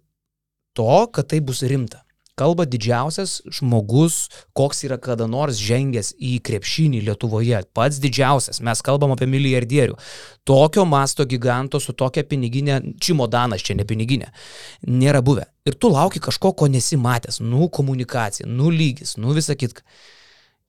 to, 0.73 0.95
kad 1.13 1.29
tai 1.29 1.39
bus 1.45 1.61
rimta 1.61 2.01
kalba 2.39 2.65
didžiausias 2.65 3.39
žmogus, 3.45 4.29
koks 4.57 4.83
yra 4.87 4.97
kada 5.01 5.27
nors 5.29 5.59
žengęs 5.61 6.13
į 6.17 6.37
krepšinį 6.45 7.01
Lietuvoje. 7.07 7.63
Pats 7.75 7.99
didžiausias. 8.03 8.61
Mes 8.65 8.83
kalbam 8.85 9.13
apie 9.15 9.27
milijardierių. 9.31 9.97
Tokio 10.47 10.85
masto 10.89 11.25
giganto 11.25 11.79
su 11.79 11.93
tokia 11.93 12.23
piniginė, 12.27 12.79
čimodanas 13.01 13.65
čia 13.65 13.75
ne 13.77 13.85
piniginė, 13.87 14.31
nėra 14.87 15.21
buvę. 15.25 15.45
Ir 15.67 15.77
tu 15.77 15.91
lauki 15.93 16.21
kažko, 16.23 16.55
ko 16.57 16.71
nesimatęs. 16.71 17.41
Nu 17.45 17.69
komunikacija, 17.69 18.49
nu 18.49 18.71
lygis, 18.73 19.17
nu 19.21 19.35
visa 19.37 19.55
kitka. 19.55 19.85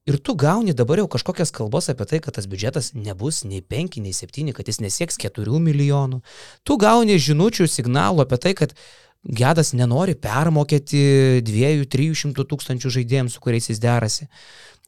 Ir 0.03 0.17
tu 0.19 0.35
gauni 0.35 0.73
dabar 0.75 0.99
jau 0.99 1.07
kažkokias 1.07 1.53
kalbas 1.55 1.87
apie 1.93 2.05
tai, 2.11 2.19
kad 2.19 2.35
tas 2.35 2.49
biudžetas 2.51 2.91
nebus 2.99 3.45
nei 3.47 3.63
5, 3.63 4.01
nei 4.03 4.11
7, 4.11 4.51
kad 4.51 4.67
jis 4.67 4.81
nesieks 4.83 5.21
4 5.23 5.61
milijonų. 5.63 6.19
Tu 6.67 6.77
gauni 6.83 7.21
žinučių, 7.23 7.69
signalų 7.71 8.25
apie 8.25 8.39
tai, 8.43 8.53
kad 8.59 8.75
Gedas 9.23 9.71
nenori 9.79 10.17
permokėti 10.19 11.43
2-300 11.47 12.43
tūkstančių 12.51 12.91
žaidėjams, 12.97 13.37
su 13.37 13.43
kuriais 13.45 13.69
jis 13.71 13.79
derasi. 13.83 14.27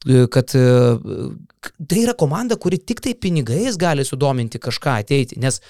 E, 0.04 0.24
kad 0.26 0.50
e, 0.58 0.64
tai 1.86 2.00
yra 2.02 2.16
komanda, 2.18 2.58
kuri 2.60 2.80
tik 2.82 3.00
tai 3.04 3.14
pinigais 3.14 3.78
gali 3.80 4.04
sudominti 4.04 4.58
kažką 4.58 4.98
ateiti, 5.04 5.38
nes 5.40 5.60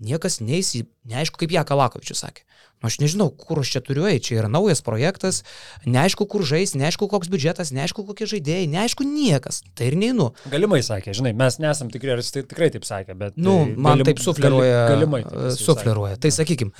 niekas 0.00 0.40
neįsi, 0.40 0.86
neaišku, 1.10 1.38
kaip 1.38 1.52
ją 1.54 1.62
Kalakovičius 1.68 2.24
sakė. 2.24 2.46
Nu, 2.82 2.88
aš 2.88 2.96
nežinau, 3.00 3.28
kur 3.30 3.60
aš 3.62 3.70
čia 3.76 3.80
turiu 3.84 4.06
eiti, 4.08 4.26
čia 4.30 4.40
yra 4.42 4.48
naujas 4.50 4.82
projektas, 4.84 5.42
neaišku, 5.86 6.26
kur 6.28 6.42
žais, 6.44 6.74
neaišku, 6.76 7.06
koks 7.12 7.30
biudžetas, 7.32 7.70
neaišku, 7.76 8.02
kokie 8.08 8.26
žaidėjai, 8.28 8.66
neaišku 8.72 9.06
niekas. 9.08 9.62
Tai 9.78 9.88
ir 9.92 9.96
neinu. 10.00 10.32
Galimai 10.52 10.82
sakė, 10.84 11.14
žinai, 11.16 11.32
mes 11.38 11.60
nesam 11.62 11.92
tikri, 11.92 12.12
ar 12.16 12.24
jis 12.24 12.34
tai 12.34 12.42
tikrai 12.48 12.72
taip 12.74 12.88
sakė, 12.88 13.16
bet... 13.20 13.38
Nu, 13.38 13.60
tai 13.62 13.76
man 13.76 14.00
galim, 14.00 14.08
taip 14.10 14.24
sufleruoja. 14.24 14.80
Galimai. 14.90 15.22
Taip 15.28 15.60
sufleruoja. 15.62 16.18
Tai 16.20 16.32
sakykim, 16.34 16.74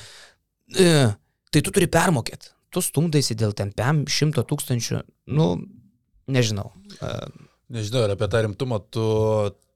tai 1.54 1.62
tu 1.62 1.72
turi 1.74 1.88
permokėti. 1.90 2.52
Tu 2.74 2.82
stumdaisi 2.82 3.36
dėl 3.38 3.54
tempiam 3.54 4.02
šimto 4.10 4.42
tūkstančių, 4.50 5.04
nu, 5.38 5.48
nežinau. 6.26 6.72
Nežinau, 7.72 8.04
ir 8.04 8.14
apie 8.16 8.28
tą 8.30 8.42
rimtumą 8.48 8.80
tu 8.92 9.04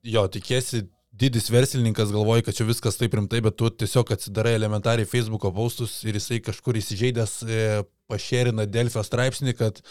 jo 0.09 0.25
tikėsi 0.35 0.89
didis 1.19 1.49
verslininkas 1.51 2.13
galvoja, 2.15 2.45
kad 2.47 2.57
čia 2.59 2.67
viskas 2.69 2.99
taip 2.99 3.15
rimtai, 3.19 3.41
bet 3.43 3.57
tu 3.59 3.71
tiesiog 3.71 4.13
atsidarai 4.15 4.55
elementariai 4.59 5.09
Facebook'o 5.09 5.51
paustus 5.55 5.97
ir 6.07 6.19
jisai 6.19 6.39
kažkur 6.45 6.79
įsižeidęs 6.79 7.33
e, 7.43 7.65
pašerina 8.11 8.69
Delfio 8.71 9.03
straipsnį, 9.07 9.55
kad 9.59 9.83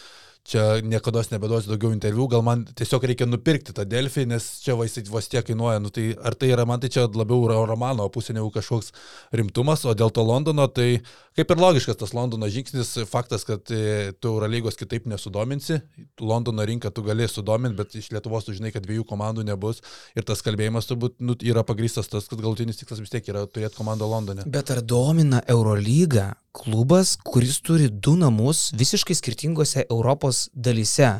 čia 0.47 0.79
niekada 0.83 1.23
nebeduosiu 1.31 1.73
daugiau 1.73 1.91
interviu, 1.91 2.27
gal 2.31 2.43
man 2.45 2.63
tiesiog 2.77 3.03
reikia 3.09 3.27
nupirkti 3.27 3.75
tą 3.75 3.83
Delfį, 3.89 4.27
nes 4.31 4.45
čia 4.63 4.77
vaistai 4.79 5.03
vos 5.11 5.27
tiek 5.27 5.43
kainuoja. 5.45 5.81
Nu, 5.83 5.91
tai 5.93 6.13
ar 6.15 6.37
tai 6.39 6.53
yra, 6.53 6.65
man 6.69 6.79
tai 6.79 6.89
čia 6.93 7.07
labiau 7.11 7.43
romano 7.67 8.07
pusė 8.13 8.35
negu 8.37 8.51
kažkoks 8.55 8.93
rimtumas, 9.35 9.83
o 9.83 9.95
dėl 9.97 10.13
to 10.15 10.23
Londono, 10.23 10.69
tai 10.71 11.01
kaip 11.37 11.51
ir 11.51 11.61
logiškas 11.61 11.99
tas 11.99 12.15
Londono 12.15 12.47
žingsnis, 12.51 12.95
faktas, 13.11 13.43
kad 13.47 13.67
e, 13.75 14.13
tu 14.15 14.31
Eurolygos 14.31 14.79
kitaip 14.79 15.05
nesudominsi, 15.11 15.81
Londono 16.23 16.65
rinką 16.65 16.93
tu 16.95 17.03
gali 17.05 17.27
sudominti, 17.27 17.77
bet 17.77 17.99
iš 17.99 18.09
Lietuvos 18.15 18.47
tu 18.47 18.55
žinai, 18.55 18.71
kad 18.75 18.87
dviejų 18.87 19.05
komandų 19.09 19.45
nebus 19.51 19.83
ir 20.15 20.25
tas 20.27 20.41
kalbėjimas 20.45 20.87
turbūt 20.89 21.19
nu, 21.19 21.35
yra 21.43 21.65
pagrįstas 21.67 22.07
tas, 22.11 22.31
kad 22.31 22.41
galutinis 22.41 22.79
tikslas 22.79 23.03
vis 23.03 23.13
tiek 23.13 23.31
yra 23.33 23.45
turėti 23.51 23.77
komandą 23.77 24.07
Londone. 24.09 24.47
Bet 24.47 24.71
ar 24.71 24.81
domina 24.81 25.43
Eurolyga 25.51 26.31
klubas, 26.57 27.15
kuris 27.21 27.59
turi 27.61 27.89
du 27.89 28.15
namus 28.17 28.71
visiškai 28.77 29.15
skirtingose 29.17 29.83
Europos 29.93 30.36
dalyse. 30.53 31.15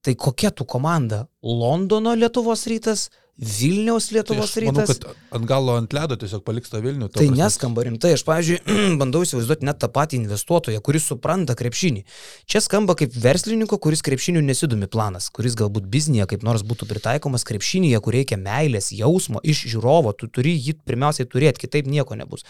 Tai 0.00 0.14
kokia 0.16 0.48
tų 0.56 0.64
komanda? 0.68 1.26
Londono 1.44 2.14
Lietuvos 2.16 2.62
rytas, 2.70 3.10
Vilniaus 3.40 4.10
Lietuvos 4.12 4.52
tai 4.52 4.62
rytas. 4.66 4.88
Manau, 4.88 5.12
kad 5.12 5.36
ant 5.36 5.46
galo 5.48 5.74
ant 5.80 5.94
ledo 5.96 6.16
tiesiog 6.20 6.42
paliks 6.44 6.72
tą 6.72 6.80
Vilnių. 6.84 7.08
Tai 7.08 7.24
prasme. 7.24 7.36
neskamba 7.36 7.84
rimtai. 7.86 8.12
Aš, 8.16 8.24
pavyzdžiui, 8.28 8.58
bandau 9.00 9.22
įsivaizduoti 9.24 9.68
net 9.68 9.80
tą 9.80 9.88
patį 9.92 10.18
investuotoją, 10.20 10.82
kuris 10.84 11.08
supranta 11.08 11.56
krepšinį. 11.56 12.04
Čia 12.48 12.60
skamba 12.64 12.96
kaip 13.00 13.16
verslininko, 13.16 13.80
kuris 13.80 14.04
krepšinių 14.04 14.44
nesidomi 14.44 14.88
planas, 14.92 15.30
kuris 15.32 15.56
galbūt 15.60 15.88
biznėje 15.92 16.28
kaip 16.34 16.44
nors 16.44 16.64
būtų 16.68 16.88
pritaikomas 16.92 17.48
krepšinėje, 17.48 18.00
kur 18.04 18.16
reikia 18.16 18.40
meilės, 18.40 18.92
jausmo 18.96 19.40
iš 19.40 19.64
žiūrovo. 19.72 20.12
Tu 20.20 20.28
turi 20.28 20.56
jį 20.56 20.76
pirmiausiai 20.84 21.28
turėti, 21.28 21.64
kitaip 21.64 21.88
nieko 21.88 22.20
nebus 22.20 22.44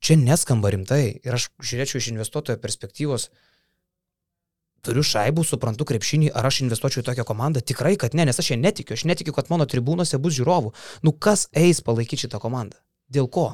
čia 0.00 0.16
neskamba 0.16 0.72
rimtai. 0.72 1.20
Ir 1.24 1.36
aš 1.36 1.50
žiūrėčiau 1.60 2.00
iš 2.00 2.10
investuotojo 2.14 2.56
perspektyvos, 2.60 3.28
turiu 4.86 5.04
šaibų, 5.06 5.44
suprantu 5.46 5.86
krepšinį, 5.88 6.30
ar 6.36 6.48
aš 6.50 6.62
investuočiau 6.64 7.04
į 7.04 7.08
tokią 7.10 7.24
komandą? 7.28 7.62
Tikrai, 7.64 7.96
kad 8.00 8.16
ne, 8.16 8.26
nes 8.28 8.40
aš 8.40 8.52
ją 8.52 8.60
netikiu. 8.60 8.96
Aš 8.96 9.06
netikiu, 9.10 9.34
kad 9.36 9.50
mano 9.52 9.66
tribūnose 9.70 10.20
bus 10.22 10.36
žiūrovų. 10.38 10.72
Nu 11.06 11.12
kas 11.12 11.48
eis 11.56 11.82
palaikyti 11.86 12.26
šitą 12.26 12.40
komandą? 12.42 12.80
Dėl 13.10 13.26
ko? 13.26 13.46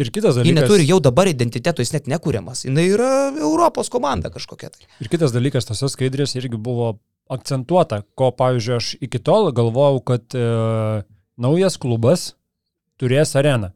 Ir 0.00 0.08
kitas 0.14 0.38
dalykas. 0.38 0.62
neturi 0.62 0.86
jau 0.88 1.00
dabar 1.02 1.28
identiteto, 1.28 1.84
jis 1.84 1.92
net 1.92 2.06
nekūriamas. 2.08 2.64
Jis 2.64 2.78
yra 2.94 3.10
Europos 3.36 3.90
komanda 3.92 4.30
kažkokia 4.32 4.70
tai. 4.72 4.86
Ir 5.04 5.10
kitas 5.12 5.34
dalykas, 5.34 5.66
tose 5.68 5.90
skaidrėse 5.92 6.38
irgi 6.40 6.56
buvo 6.56 6.94
akcentuota, 7.32 8.02
ko, 8.16 8.30
pavyzdžiui, 8.36 8.76
aš 8.78 8.92
iki 9.04 9.20
tol 9.24 9.50
galvojau, 9.56 10.00
kad 10.12 10.36
e, 10.36 10.44
naujas 11.40 11.76
klubas 11.80 12.32
turės 13.00 13.34
areną. 13.36 13.74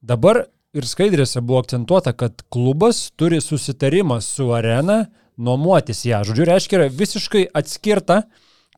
Dabar 0.00 0.46
ir 0.76 0.88
skaidrėse 0.88 1.42
buvo 1.44 1.62
akcentuota, 1.64 2.14
kad 2.16 2.44
klubas 2.52 3.08
turi 3.18 3.42
susitarimą 3.44 4.20
su 4.24 4.52
arena 4.54 5.06
nuomotis 5.38 6.04
ją. 6.06 6.22
Žodžiu, 6.26 6.46
reiškia, 6.48 6.78
yra 6.80 6.88
visiškai 6.92 7.44
atskirta, 7.56 8.22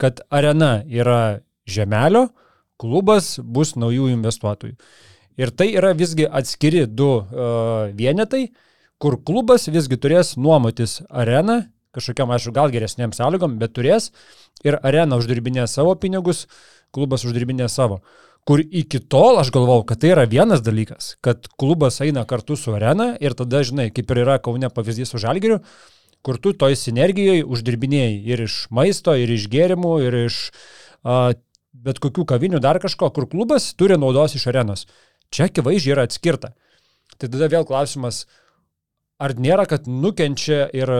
kad 0.00 0.22
arena 0.32 0.80
yra 0.88 1.40
žemelio, 1.68 2.28
klubas 2.80 3.38
bus 3.42 3.74
naujų 3.76 4.10
investuotojų. 4.14 4.76
Ir 5.40 5.52
tai 5.56 5.70
yra 5.72 5.92
visgi 5.96 6.26
atskiri 6.26 6.84
du 6.86 7.10
uh, 7.20 7.90
vienetai, 7.96 8.50
kur 9.00 9.16
klubas 9.24 9.68
visgi 9.72 9.96
turės 10.00 10.34
nuomotis 10.36 11.00
areną, 11.08 11.62
kažkokiam, 11.96 12.32
aišku, 12.34 12.52
gal 12.54 12.72
geresnėm 12.72 13.14
sąlygom, 13.16 13.56
bet 13.60 13.72
turės 13.76 14.10
ir 14.66 14.76
arena 14.84 15.18
uždirbinė 15.20 15.66
savo 15.70 15.94
pinigus, 15.98 16.44
klubas 16.94 17.24
uždirbinė 17.26 17.70
savo. 17.72 18.00
Kur 18.48 18.62
iki 18.64 19.02
tol 19.12 19.38
aš 19.40 19.50
galvau, 19.52 19.82
kad 19.86 20.00
tai 20.02 20.14
yra 20.14 20.24
vienas 20.28 20.62
dalykas, 20.64 21.14
kad 21.24 21.48
klubas 21.60 22.00
eina 22.04 22.24
kartu 22.28 22.56
su 22.56 22.72
arena 22.76 23.12
ir 23.20 23.36
tada, 23.36 23.60
žinai, 23.66 23.90
kaip 23.94 24.10
ir 24.10 24.22
yra 24.24 24.38
Kaune 24.42 24.70
pavyzdys 24.72 25.12
su 25.12 25.20
Žalgiriu, 25.20 25.60
kur 26.26 26.38
tu 26.42 26.52
toj 26.52 26.76
sinergijoje 26.76 27.46
uždirbinėjai 27.48 28.16
ir 28.32 28.44
iš 28.46 28.64
maisto, 28.74 29.14
ir 29.16 29.32
iš 29.32 29.46
gėrimų, 29.52 29.94
ir 30.06 30.18
iš 30.26 30.42
uh, 30.50 31.32
bet 31.72 32.00
kokių 32.02 32.26
kavinių 32.28 32.60
dar 32.62 32.80
kažko, 32.82 33.10
kur 33.14 33.28
klubas 33.30 33.72
turi 33.78 33.98
naudos 33.98 34.36
iš 34.36 34.46
arenos. 34.50 34.86
Čia 35.30 35.48
akivaizdžiai 35.48 35.94
yra 35.94 36.06
atskirta. 36.08 36.54
Tai 37.16 37.28
tada 37.28 37.48
vėl 37.52 37.66
klausimas, 37.68 38.24
ar 39.20 39.34
nėra, 39.36 39.66
kad 39.68 39.86
nukenčia 39.86 40.64
ir 40.76 40.90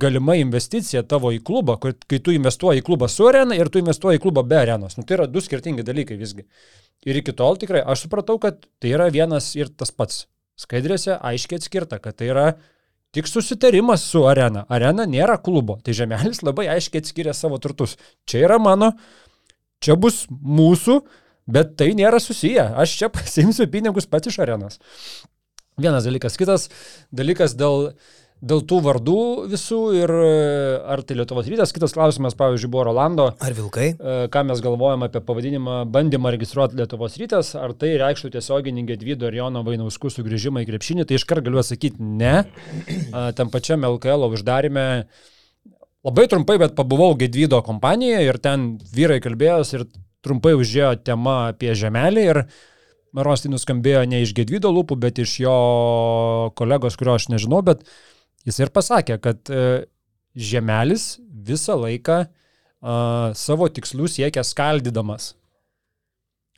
galima 0.00 0.36
investicija 0.38 1.02
tavo 1.08 1.32
į 1.34 1.40
klubą, 1.46 1.78
kai 1.80 2.20
tu 2.20 2.34
investuoji 2.36 2.82
į 2.82 2.86
klubą 2.86 3.08
su 3.10 3.26
arena 3.28 3.56
ir 3.58 3.70
tu 3.72 3.82
investuoji 3.82 4.20
į 4.20 4.24
klubą 4.26 4.44
be 4.46 4.60
arenos. 4.60 4.98
Nu, 4.98 5.06
tai 5.06 5.18
yra 5.18 5.28
du 5.30 5.42
skirtingi 5.42 5.86
dalykai 5.86 6.18
visgi. 6.20 6.46
Ir 7.04 7.18
iki 7.20 7.34
tol 7.36 7.58
tikrai 7.60 7.82
aš 7.82 8.06
supratau, 8.06 8.38
kad 8.40 8.62
tai 8.80 8.94
yra 8.94 9.10
vienas 9.12 9.52
ir 9.58 9.72
tas 9.72 9.92
pats. 9.92 10.26
Skaidrėse 10.60 11.16
aiškiai 11.18 11.58
atskirta, 11.58 11.98
kad 11.98 12.20
tai 12.20 12.30
yra 12.30 12.46
tik 13.14 13.28
susitarimas 13.30 14.02
su 14.10 14.24
arena. 14.26 14.64
Arena 14.68 15.06
nėra 15.06 15.36
klubo. 15.42 15.78
Tai 15.84 15.94
žemelis 15.96 16.42
labai 16.42 16.66
aiškiai 16.74 17.04
atskiria 17.04 17.34
savo 17.36 17.60
turtus. 17.62 17.96
Čia 18.26 18.44
yra 18.48 18.58
mano, 18.62 18.90
čia 19.84 19.96
bus 20.00 20.24
mūsų, 20.30 20.98
bet 21.46 21.76
tai 21.78 21.92
nėra 21.94 22.18
susiję. 22.22 22.66
Aš 22.82 22.98
čia 23.02 23.12
pasimsiu 23.14 23.68
pinigus 23.70 24.10
pats 24.10 24.32
iš 24.32 24.40
arenos. 24.42 24.80
Vienas 25.80 26.06
dalykas. 26.06 26.38
Kitas 26.38 26.68
dalykas 27.14 27.56
dėl, 27.58 27.92
dėl 28.44 28.62
tų 28.68 28.80
vardų 28.84 29.18
visų 29.52 29.78
ir 29.96 30.12
e, 30.12 30.28
ar 30.94 31.02
tai 31.06 31.16
Lietuvos 31.18 31.48
rytas. 31.48 31.72
Kitas 31.74 31.94
klausimas, 31.96 32.36
pavyzdžiui, 32.38 32.70
buvo 32.72 32.86
Rolando. 32.90 33.28
Ar 33.42 33.56
vilkai? 33.56 33.88
E, 33.94 34.16
ką 34.32 34.44
mes 34.48 34.60
galvojam 34.64 35.06
apie 35.06 35.22
pavadinimą 35.24 35.80
bandymą 35.94 36.32
registruoti 36.34 36.78
Lietuvos 36.78 37.16
rytas, 37.20 37.54
ar 37.58 37.74
tai 37.78 37.94
reikštų 38.00 38.34
tiesioginį 38.36 38.86
Gedvydo 38.92 39.30
ir 39.30 39.38
Jono 39.40 39.64
Vainauskų 39.66 40.12
sugrįžimą 40.12 40.64
į 40.64 40.68
krepšinį, 40.72 41.08
tai 41.08 41.18
iškart 41.20 41.46
galiu 41.46 41.62
atsakyti 41.62 42.04
ne. 42.04 42.44
Tam 43.38 43.52
pačiam 43.54 43.86
LKL 43.88 44.28
uždarime 44.28 44.86
labai 46.04 46.28
trumpai, 46.28 46.58
bet 46.60 46.76
pabuvau 46.76 47.14
Gedvydo 47.20 47.62
kompanijoje 47.64 48.28
ir 48.28 48.40
ten 48.44 48.74
vyrai 48.92 49.20
kalbėjos 49.24 49.74
ir 49.78 49.88
trumpai 50.24 50.54
užėjo 50.58 50.94
tema 51.04 51.48
apie 51.54 51.74
žemelį 51.76 52.28
ir 52.32 52.44
Maros 53.14 53.44
tai 53.44 53.52
nuskambėjo 53.52 54.00
ne 54.10 54.24
iš 54.24 54.32
Gedvydo 54.34 54.72
lūpų, 54.74 54.96
bet 54.98 55.20
iš 55.22 55.36
jo 55.44 55.58
kolegos, 56.58 56.96
kurio 56.98 57.14
aš 57.14 57.28
nežinau, 57.30 57.60
bet 57.62 57.84
jis 58.48 58.60
ir 58.60 58.72
pasakė, 58.74 59.18
kad 59.22 59.50
e, 59.50 59.84
žemelis 60.34 61.14
visą 61.44 61.76
laiką 61.78 62.24
uh, 62.24 63.32
savo 63.38 63.68
tikslų 63.70 64.08
siekia 64.10 64.42
skaldydamas. 64.46 65.34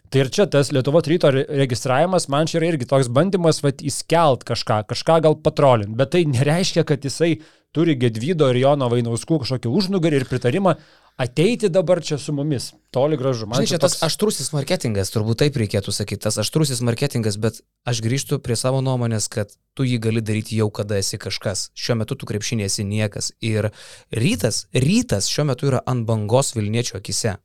Tai 0.06 0.22
ir 0.22 0.30
čia 0.30 0.46
tas 0.50 0.70
Lietuvos 0.70 1.08
ryto 1.10 1.32
re- 1.34 1.44
registravimas 1.64 2.28
man 2.30 2.46
čia 2.46 2.60
yra 2.60 2.70
irgi 2.70 2.86
toks 2.88 3.10
bandymas 3.12 3.58
vat, 3.64 3.82
įskelt 3.82 4.46
kažką, 4.46 4.84
kažką 4.92 5.18
gal 5.24 5.34
patrolint, 5.42 5.96
bet 5.98 6.12
tai 6.14 6.22
nereiškia, 6.30 6.86
kad 6.86 7.02
jisai 7.04 7.40
turi 7.74 7.96
Gedvydo 7.98 8.48
ir 8.52 8.60
Jono 8.62 8.88
Vainauskų 8.92 9.42
kažkokį 9.42 9.72
užnugarį 9.80 10.22
ir 10.22 10.28
pritarimą 10.30 10.76
ateiti 11.16 11.68
dabar 11.68 12.02
čia 12.04 12.18
su 12.18 12.32
mumis. 12.32 12.72
Toli 12.90 13.16
gražu. 13.16 13.46
Man 13.46 13.60
Žinai, 13.60 13.68
čia 13.68 13.78
tas 13.80 13.96
aštrusis 14.04 14.52
marketingas, 14.52 15.10
turbūt 15.14 15.40
taip 15.44 15.56
reikėtų 15.56 15.92
sakyti, 15.92 16.22
tas 16.28 16.38
aštrusis 16.40 16.82
marketingas, 16.84 17.38
bet 17.40 17.60
aš 17.88 18.02
grįžtu 18.04 18.38
prie 18.44 18.56
savo 18.56 18.82
nuomonės, 18.84 19.28
kad 19.32 19.52
tu 19.76 19.84
jį 19.88 19.98
gali 20.08 20.22
daryti 20.24 20.60
jau 20.60 20.68
kada 20.70 21.00
esi 21.00 21.18
kažkas. 21.20 21.70
Šiuo 21.76 21.98
metu 22.02 22.16
tu 22.16 22.28
krepšinė 22.28 22.68
esi 22.68 22.84
niekas. 22.84 23.32
Ir 23.40 23.70
rytas, 24.12 24.66
rytas 24.72 25.30
šiuo 25.32 25.48
metu 25.52 25.72
yra 25.72 25.82
ant 25.88 26.06
bangos 26.08 26.54
Vilniečio 26.56 27.00
akise. 27.00 27.36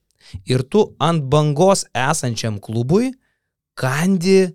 Ir 0.47 0.63
tu 0.63 0.91
ant 0.99 1.23
bangos 1.31 1.87
esančiam 1.97 2.59
klubui 2.63 3.13
kandi 3.79 4.51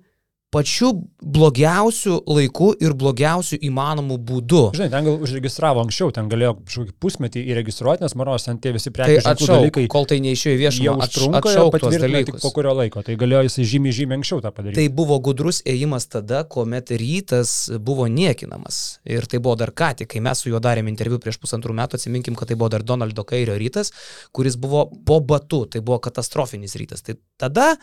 pačiu 0.55 0.93
blogiausiu 1.21 2.21
laiku 2.31 2.71
ir 2.81 2.95
blogiausiu 2.95 3.59
įmanomu 3.67 4.17
būdu. 4.23 4.63
Žinai, 4.77 4.89
ten 4.93 5.09
gal 5.09 5.19
užregistravo 5.27 5.83
anksčiau, 5.83 6.13
ten 6.15 6.29
galėjo 6.31 6.53
kažkokį 6.61 6.93
pusmetį 7.03 7.43
įregistruoti, 7.51 8.05
nes 8.07 8.15
Maros 8.19 8.47
ten 8.47 8.61
tie 8.63 8.71
visi 8.77 8.93
Tai 8.93 8.97
prekių 8.97 9.17
ženklų 9.17 9.33
atšauk, 9.33 9.53
dalykai 9.53 9.87
kol 9.91 10.07
tai 10.09 10.21
neišėjo 10.23 10.55
į 10.55 10.61
viešumą, 10.63 10.95
užtrunka, 11.03 11.55
tuos 11.57 11.73
patvirtina 11.75 12.23
tik 12.31 12.39
po 12.45 12.53
kurio 12.55 12.77
laiko. 12.79 13.03
Tai 13.07 13.17
galėjo 13.19 13.43
jisai 13.49 13.67
žymiai, 13.73 13.97
žymiai 13.99 14.21
anksčiau 14.21 14.45
tą 14.45 14.53
padaryti. 14.55 14.79
Tai 14.79 14.87
buvo 15.01 15.19
gudrus 15.27 15.61
ėjimas 15.67 16.07
tada, 16.13 16.45
kuomet 16.47 16.95
rytas 16.95 17.57
buvo 17.83 18.07
niekinamas. 18.07 19.01
Ir 19.03 19.27
tai 19.27 19.43
buvo 19.43 19.59
dar 19.59 19.75
ką 19.75 19.93
tik, 19.99 20.13
kai 20.15 20.23
mes 20.25 20.45
su 20.45 20.53
juo 20.53 20.63
darėm 20.63 20.87
interviu 20.93 21.19
prieš 21.23 21.41
pusantrų 21.43 21.75
metų, 21.83 21.99
atsiminkim, 21.99 22.39
kad 22.39 22.53
tai 22.53 22.59
buvo 22.59 22.71
dar 22.77 22.87
Donaldo 22.87 23.27
Kairio 23.27 23.59
rytas, 23.59 23.91
kuris 24.31 24.57
buvo 24.61 24.87
po 25.07 25.19
batu, 25.21 25.65
tai 25.67 25.83
buvo 25.83 25.99
katastrofinis 26.07 26.79
rytas. 26.79 27.03
Tai 27.03 27.19
tada 27.41 27.75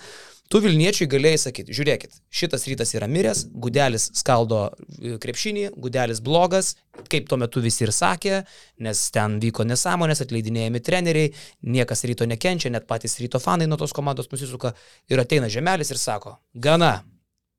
tu 0.52 0.60
Vilniečiui 0.64 1.08
galėjai 1.10 1.40
sakyti, 1.46 1.74
žiūrėkit, 1.76 2.18
šitas 2.34 2.66
rytas 2.70 2.94
yra 2.98 3.08
miręs, 3.10 3.46
gudelis 3.64 4.10
skaldo 4.20 4.66
e, 4.70 5.16
krepšinį, 5.22 5.70
gudelis 5.82 6.22
blogas, 6.24 6.74
kaip 7.12 7.30
tuo 7.30 7.40
metu 7.42 7.64
visi 7.64 7.86
ir 7.86 7.94
sakė, 7.96 8.44
nes 8.86 9.02
ten 9.16 9.40
vyko 9.44 9.66
nesąmonės, 9.68 10.24
atleidinėjami 10.26 10.84
treneriai, 10.84 11.34
niekas 11.66 12.06
ryto 12.10 12.28
nekenčia, 12.30 12.72
net 12.74 12.88
patys 12.90 13.18
ryto 13.24 13.42
fanai 13.44 13.68
nuo 13.70 13.80
tos 13.82 13.96
komandos 13.96 14.30
nusisuka 14.32 14.76
ir 15.12 15.24
ateina 15.24 15.50
žemelis 15.52 15.94
ir 15.94 16.02
sako, 16.02 16.38
gana, 16.54 16.94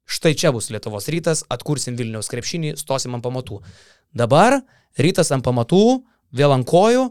štai 0.07 0.35
čia 0.39 0.55
bus 0.55 0.71
Lietuvos 0.71 1.11
rytas, 1.13 1.45
atkursim 1.51 1.99
Vilniaus 1.99 2.31
krepšinį, 2.33 2.77
stosim 2.81 3.17
ant 3.17 3.25
pamatų. 3.25 3.63
Dabar 4.15 4.61
rytas 5.01 5.33
ant 5.35 5.45
pamatų, 5.45 6.05
vėl 6.35 6.55
ant 6.55 6.69
kojų, 6.69 7.09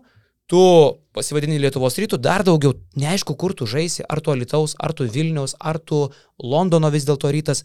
tu 0.48 0.64
pasivadini 1.14 1.60
Lietuvos 1.62 1.98
rytų, 2.02 2.20
dar 2.22 2.44
daugiau, 2.46 2.76
neaišku, 3.00 3.36
kur 3.40 3.54
tu 3.58 3.68
žaisi, 3.70 4.04
ar 4.10 4.22
tu 4.22 4.36
Lietuvos, 4.36 4.76
ar 4.80 4.94
tu 4.98 5.08
Vilniaus, 5.10 5.56
ar 5.60 5.80
tu 5.80 6.08
Londono 6.42 6.90
vis 6.94 7.06
dėlto 7.08 7.32
rytas. 7.34 7.64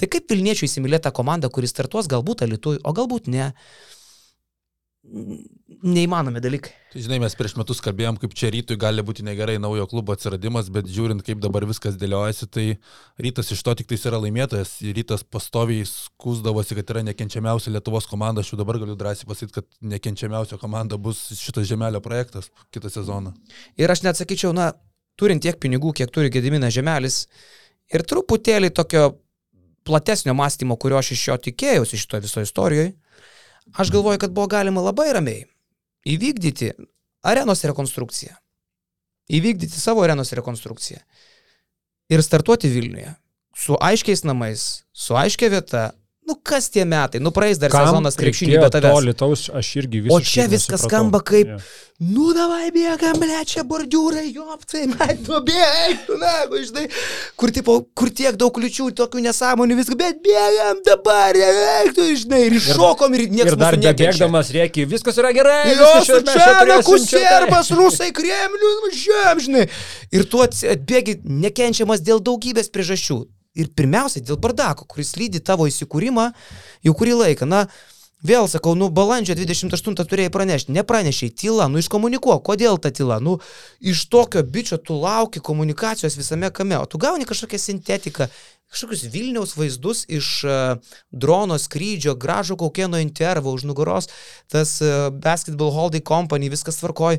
Tai 0.00 0.08
kaip 0.08 0.30
Vilniečių 0.32 0.68
įsimylėta 0.68 1.12
komanda, 1.12 1.50
kuris 1.52 1.74
startuos 1.74 2.08
galbūt 2.08 2.44
Alitui, 2.46 2.78
o 2.84 2.92
galbūt 2.96 3.28
ne. 3.32 3.50
Neįmanomi 5.10 6.38
dalykai. 6.42 6.72
Tai 6.92 7.02
žinai, 7.02 7.18
mes 7.22 7.34
prieš 7.38 7.56
metus 7.58 7.80
kalbėjom, 7.82 8.18
kaip 8.20 8.34
čia 8.36 8.50
rytui 8.52 8.76
gali 8.78 9.02
būti 9.06 9.24
negerai 9.26 9.56
naujo 9.62 9.86
klubo 9.90 10.14
atsiradimas, 10.14 10.68
bet 10.70 10.90
žiūrint, 10.90 11.24
kaip 11.26 11.40
dabar 11.42 11.64
viskas 11.66 11.96
dėliojasi, 11.98 12.48
tai 12.52 12.64
rytas 13.22 13.50
iš 13.54 13.62
to 13.66 13.74
tik 13.78 13.88
tais 13.90 14.04
yra 14.06 14.20
laimėtojas. 14.22 14.76
Rytas 14.98 15.24
pastoviai 15.26 15.86
skūsdavosi, 15.88 16.76
kad 16.78 16.92
yra 16.94 17.02
nekenčiamiausia 17.08 17.72
Lietuvos 17.74 18.06
komanda. 18.10 18.44
Aš 18.44 18.52
jau 18.52 18.60
dabar 18.60 18.78
galiu 18.82 18.98
drąsiai 19.00 19.30
pasakyti, 19.30 19.56
kad 19.58 19.90
nekenčiamiausia 19.94 20.60
komanda 20.62 21.00
bus 21.00 21.24
šitas 21.40 21.66
žemelio 21.70 22.02
projektas 22.04 22.52
kitą 22.74 22.92
sezoną. 22.92 23.34
Ir 23.80 23.90
aš 23.90 24.04
net 24.06 24.20
sakyčiau, 24.20 24.54
na, 24.56 24.72
turint 25.18 25.42
tiek 25.42 25.58
pinigų, 25.60 25.94
kiek 25.96 26.12
turi 26.14 26.30
Gediminas 26.32 26.76
Žemelis, 26.76 27.24
ir 27.90 28.06
truputėlį 28.06 28.70
tokio 28.76 29.10
platesnio 29.86 30.34
mąstymo, 30.36 30.76
kurio 30.78 31.00
aš 31.00 31.14
iš 31.16 31.28
jo 31.28 31.36
tikėjausi 31.48 31.98
šitoje 32.00 32.26
visoje 32.26 32.48
istorijoje, 32.48 32.92
aš 33.74 33.90
galvoju, 33.90 34.18
kad 34.18 34.32
buvo 34.34 34.46
galima 34.50 34.82
labai 34.84 35.10
ramiai 35.16 35.46
įvykdyti 36.08 36.72
arenos 37.26 37.64
rekonstrukciją. 37.68 38.34
Įvykdyti 39.30 39.78
savo 39.78 40.02
arenos 40.02 40.32
rekonstrukciją. 40.34 40.98
Ir 42.10 42.22
startuoti 42.26 42.70
Vilniuje. 42.72 43.12
Su 43.54 43.76
aiškiais 43.78 44.24
namais, 44.24 44.82
su 44.92 45.14
aiškia 45.18 45.50
vieta. 45.52 45.90
Nu 46.30 46.36
kas 46.46 46.68
tie 46.70 46.84
metai? 46.86 47.18
Nu 47.18 47.32
praeis 47.34 47.58
dar 47.58 47.72
Kam 47.74 47.88
sezonas 47.88 48.14
krepšinį 48.14 48.60
be 48.62 48.68
tavęs. 48.70 48.92
To 48.94 49.02
lietaus 49.02 49.40
aš 49.60 49.68
irgi. 49.80 50.04
O 50.06 50.20
čia 50.22 50.44
viskas 50.46 50.78
nesupratau. 50.78 50.88
skamba 50.88 51.20
kaip, 51.26 51.48
Jo. 51.50 51.56
nu 52.14 52.28
davai 52.36 52.68
bėgam, 52.70 53.16
ble, 53.18 53.38
čia 53.50 53.64
bordiūrai, 53.66 54.28
joptai, 54.30 54.84
man 54.92 55.10
tu 55.26 55.40
bėg, 55.48 56.04
tu 56.06 56.18
na, 56.20 56.30
žinai, 56.54 56.84
kur, 57.40 57.50
tipo, 57.56 57.74
kur 57.98 58.12
tiek 58.14 58.38
daug 58.38 58.54
kliučių, 58.54 58.86
tokių 59.00 59.24
nesąmonių, 59.26 59.78
viską, 59.80 59.98
bet 59.98 60.20
bėgam 60.22 60.84
dabar, 60.86 61.34
eik, 61.34 61.90
tu 61.98 62.06
žinai, 62.22 62.44
ir 62.46 62.56
iššokom, 62.60 63.18
ir 63.18 63.26
niekas 63.34 63.50
Ir 63.52 63.58
dar 63.64 63.74
mūsų 63.74 63.84
nekenčia. 63.88 64.12
bėgdamas 64.14 64.52
rėkia, 64.54 64.86
viskas 64.94 65.18
yra 65.18 65.34
gerai. 65.34 65.74
Jos 65.74 66.06
tai. 66.06 67.26
serbas, 67.26 67.72
rusai, 67.74 68.12
kremlius, 68.14 68.78
važiuojam, 68.86 69.42
žinai. 69.48 69.66
Ir 70.14 70.24
tu 70.30 70.46
atbėgi 70.46 71.18
nekenčiamas 71.26 72.00
dėl 72.06 72.22
daugybės 72.22 72.70
priežasčių. 72.70 73.20
Ir 73.58 73.70
pirmiausia, 73.74 74.22
dėl 74.22 74.38
bardako, 74.38 74.86
kuris 74.86 75.16
lydi 75.18 75.40
tavo 75.42 75.66
įsikūrimą 75.66 76.28
jau 76.86 76.92
kurį 76.94 77.16
laiką. 77.18 77.48
Na, 77.50 77.64
vėl 78.22 78.46
sakau, 78.52 78.76
nu, 78.78 78.86
balandžio 78.94 79.34
28 79.34 79.96
turėjai 79.98 80.30
pranešti, 80.30 80.74
nepranešiai, 80.76 81.32
tyla, 81.34 81.66
nu, 81.72 81.80
iškomunikuok, 81.82 82.44
kodėl 82.46 82.78
ta 82.78 82.92
tyla, 82.94 83.18
nu, 83.18 83.38
iš 83.80 84.04
tokio 84.12 84.44
bičio 84.46 84.78
tu 84.78 85.00
lauki 85.00 85.42
komunikacijos 85.42 86.18
visame 86.20 86.52
kame, 86.54 86.78
o 86.78 86.86
tu 86.86 87.00
gauni 87.02 87.26
kažkokią 87.26 87.58
sintetiką, 87.58 88.30
kažkokius 88.70 89.08
Vilniaus 89.10 89.56
vaizdus 89.58 90.04
iš 90.06 90.30
uh, 90.46 90.94
drono 91.10 91.58
skrydžio, 91.58 92.14
gražų 92.14 92.60
kokieno 92.60 93.02
intervo 93.02 93.50
už 93.56 93.66
nugaros, 93.66 94.12
tas 94.46 94.78
uh, 94.84 95.08
Basketball 95.10 95.74
Holding 95.74 96.06
Company, 96.06 96.52
viskas 96.52 96.78
tvarkoj. 96.78 97.18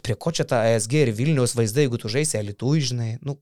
Prie 0.00 0.14
ko 0.16 0.30
čia 0.32 0.46
ta 0.48 0.62
ESG 0.70 0.94
ir 1.02 1.10
Vilniaus 1.12 1.52
vaizdai, 1.58 1.88
jeigu 1.88 1.98
tu 2.00 2.08
žaisi 2.08 2.38
Alitų, 2.38 2.70
žinai, 2.92 3.16
nu, 3.20 3.34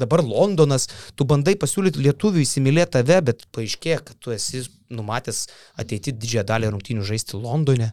dabar 0.00 0.22
Londonas, 0.24 0.88
tu 1.16 1.26
bandai 1.28 1.56
pasiūlyti 1.60 2.02
lietuvių 2.04 2.44
įsimylėti 2.44 2.98
tave, 2.98 3.20
bet 3.30 3.44
paaiškėja, 3.56 4.00
kad 4.06 4.18
tu 4.22 4.34
esi 4.34 4.64
numatęs 4.92 5.46
ateiti 5.80 6.14
didžiąją 6.14 6.46
dalį 6.48 6.72
rungtynių 6.74 7.06
žaisti 7.06 7.40
Londone. 7.40 7.92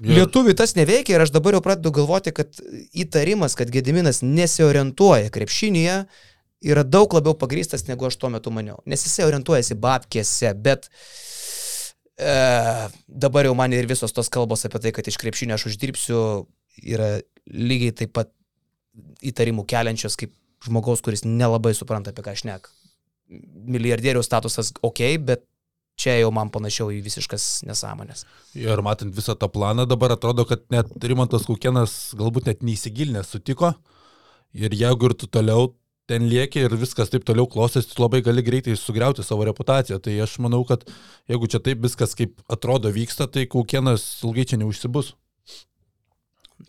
Ir- 0.00 0.16
Lietuviui 0.16 0.54
tas 0.56 0.72
neveikia 0.78 1.16
ir 1.16 1.24
aš 1.26 1.32
dabar 1.34 1.56
jau 1.56 1.62
pradedu 1.64 1.92
galvoti, 1.92 2.32
kad 2.32 2.56
įtarimas, 2.96 3.56
kad 3.58 3.72
Gediminas 3.72 4.22
nesiorientuoja 4.24 5.32
krepšinėje, 5.34 5.96
yra 6.60 6.84
daug 6.84 7.12
labiau 7.16 7.34
pagrystas, 7.36 7.86
negu 7.88 8.06
aš 8.08 8.16
tuo 8.20 8.30
metu 8.32 8.52
maniau. 8.54 8.80
Nes 8.88 9.04
jisai 9.04 9.26
orientuojasi 9.28 9.76
babkėse, 9.80 10.52
bet 10.60 10.88
e, 12.20 12.34
dabar 13.08 13.48
jau 13.48 13.54
man 13.56 13.72
ir 13.76 13.88
visos 13.90 14.12
tos 14.16 14.32
kalbos 14.32 14.64
apie 14.68 14.80
tai, 14.84 14.92
kad 14.96 15.08
iš 15.08 15.18
krepšinio 15.20 15.56
aš 15.56 15.68
uždirbsiu, 15.72 16.20
yra 16.84 17.18
lygiai 17.50 17.96
taip 17.96 18.14
pat 18.16 18.32
įtarimų 19.24 19.64
keliančios 19.68 20.16
kaip 20.20 20.32
žmogaus, 20.66 21.02
kuris 21.04 21.24
nelabai 21.26 21.72
supranta, 21.76 22.12
apie 22.12 22.24
ką 22.26 22.34
aš 22.34 22.44
nek. 22.48 22.68
Milijardieriaus 23.30 24.28
statusas 24.28 24.72
ok, 24.82 25.02
bet 25.24 25.44
čia 26.00 26.16
jau 26.18 26.30
man 26.34 26.50
panašiau 26.52 26.90
į 26.94 27.00
visiškas 27.04 27.62
nesąmonės. 27.68 28.24
Ir 28.58 28.80
matant 28.84 29.14
visą 29.16 29.36
tą 29.38 29.50
planą 29.52 29.86
dabar 29.88 30.16
atrodo, 30.16 30.46
kad 30.48 30.64
net 30.72 30.90
Rimantas 31.04 31.46
Kukienas 31.48 32.14
galbūt 32.18 32.48
net 32.50 32.64
neįsigilinęs 32.66 33.34
sutiko. 33.34 33.74
Ir 34.56 34.74
jeigu 34.74 35.10
ir 35.10 35.14
tu 35.14 35.28
toliau 35.30 35.74
ten 36.10 36.26
lieki 36.26 36.64
ir 36.66 36.74
viskas 36.80 37.12
taip 37.12 37.22
toliau 37.28 37.46
klostės, 37.50 37.86
tu 37.86 38.02
labai 38.02 38.18
gali 38.26 38.42
greitai 38.42 38.74
sugriauti 38.78 39.22
savo 39.22 39.44
reputaciją. 39.46 40.00
Tai 40.02 40.16
aš 40.24 40.38
manau, 40.42 40.64
kad 40.66 40.82
jeigu 41.30 41.50
čia 41.52 41.62
taip 41.62 41.84
viskas 41.84 42.16
kaip 42.18 42.40
atrodo 42.50 42.90
vyksta, 42.94 43.28
tai 43.30 43.46
Kukienas 43.50 44.06
ilgai 44.24 44.48
čia 44.50 44.58
neužsibus. 44.62 45.14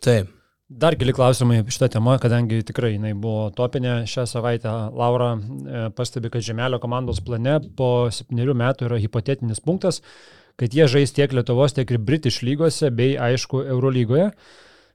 Taip. 0.04 0.30
Dar 0.72 0.94
keli 0.96 1.12
klausimai 1.12 1.60
šitą 1.68 1.88
temą, 1.92 2.14
kadangi 2.22 2.62
tikrai 2.64 2.94
jinai 2.94 3.12
buvo 3.18 3.48
topinė 3.56 4.02
šią 4.08 4.24
savaitę. 4.30 4.70
Laura 4.96 5.32
e, 5.36 5.82
pastebi, 5.96 6.30
kad 6.32 6.44
Žemelio 6.46 6.78
komandos 6.80 7.20
plane 7.24 7.58
po 7.76 8.08
septyniarių 8.14 8.54
metų 8.60 8.86
yra 8.88 9.00
hipotetinis 9.02 9.60
punktas, 9.64 10.00
kad 10.60 10.72
jie 10.72 10.86
žais 10.88 11.12
tiek 11.12 11.34
Lietuvos, 11.34 11.74
tiek 11.76 11.90
ir 11.92 12.00
British 12.00 12.44
lygose, 12.46 12.92
bei 12.94 13.18
aišku, 13.20 13.64
Eurolygoje. 13.74 14.30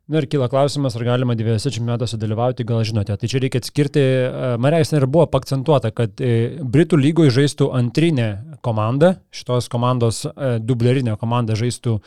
Na 0.08 0.22
ir 0.24 0.30
kyla 0.32 0.48
klausimas, 0.50 0.96
ar 0.96 1.04
galima 1.04 1.36
dviejose 1.38 1.74
čempionatuose 1.76 2.18
dalyvauti, 2.22 2.66
gal 2.66 2.86
žinote. 2.88 3.18
Tai 3.20 3.30
čia 3.30 3.44
reikia 3.44 3.62
atskirti, 3.62 4.02
e, 4.02 4.52
Marijais 4.64 4.96
ir 4.96 5.06
buvo 5.06 5.28
akcentuota, 5.30 5.94
kad 5.94 6.18
e, 6.24 6.58
Britų 6.64 7.02
lygoje 7.04 7.36
žaistų 7.42 7.70
antrinė 7.78 8.32
komanda, 8.66 9.18
šitos 9.36 9.70
komandos 9.70 10.26
dublerinė 10.64 11.20
komanda 11.22 11.60
žaistų 11.60 12.00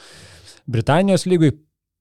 Britanijos 0.70 1.28
lygui, 1.30 1.54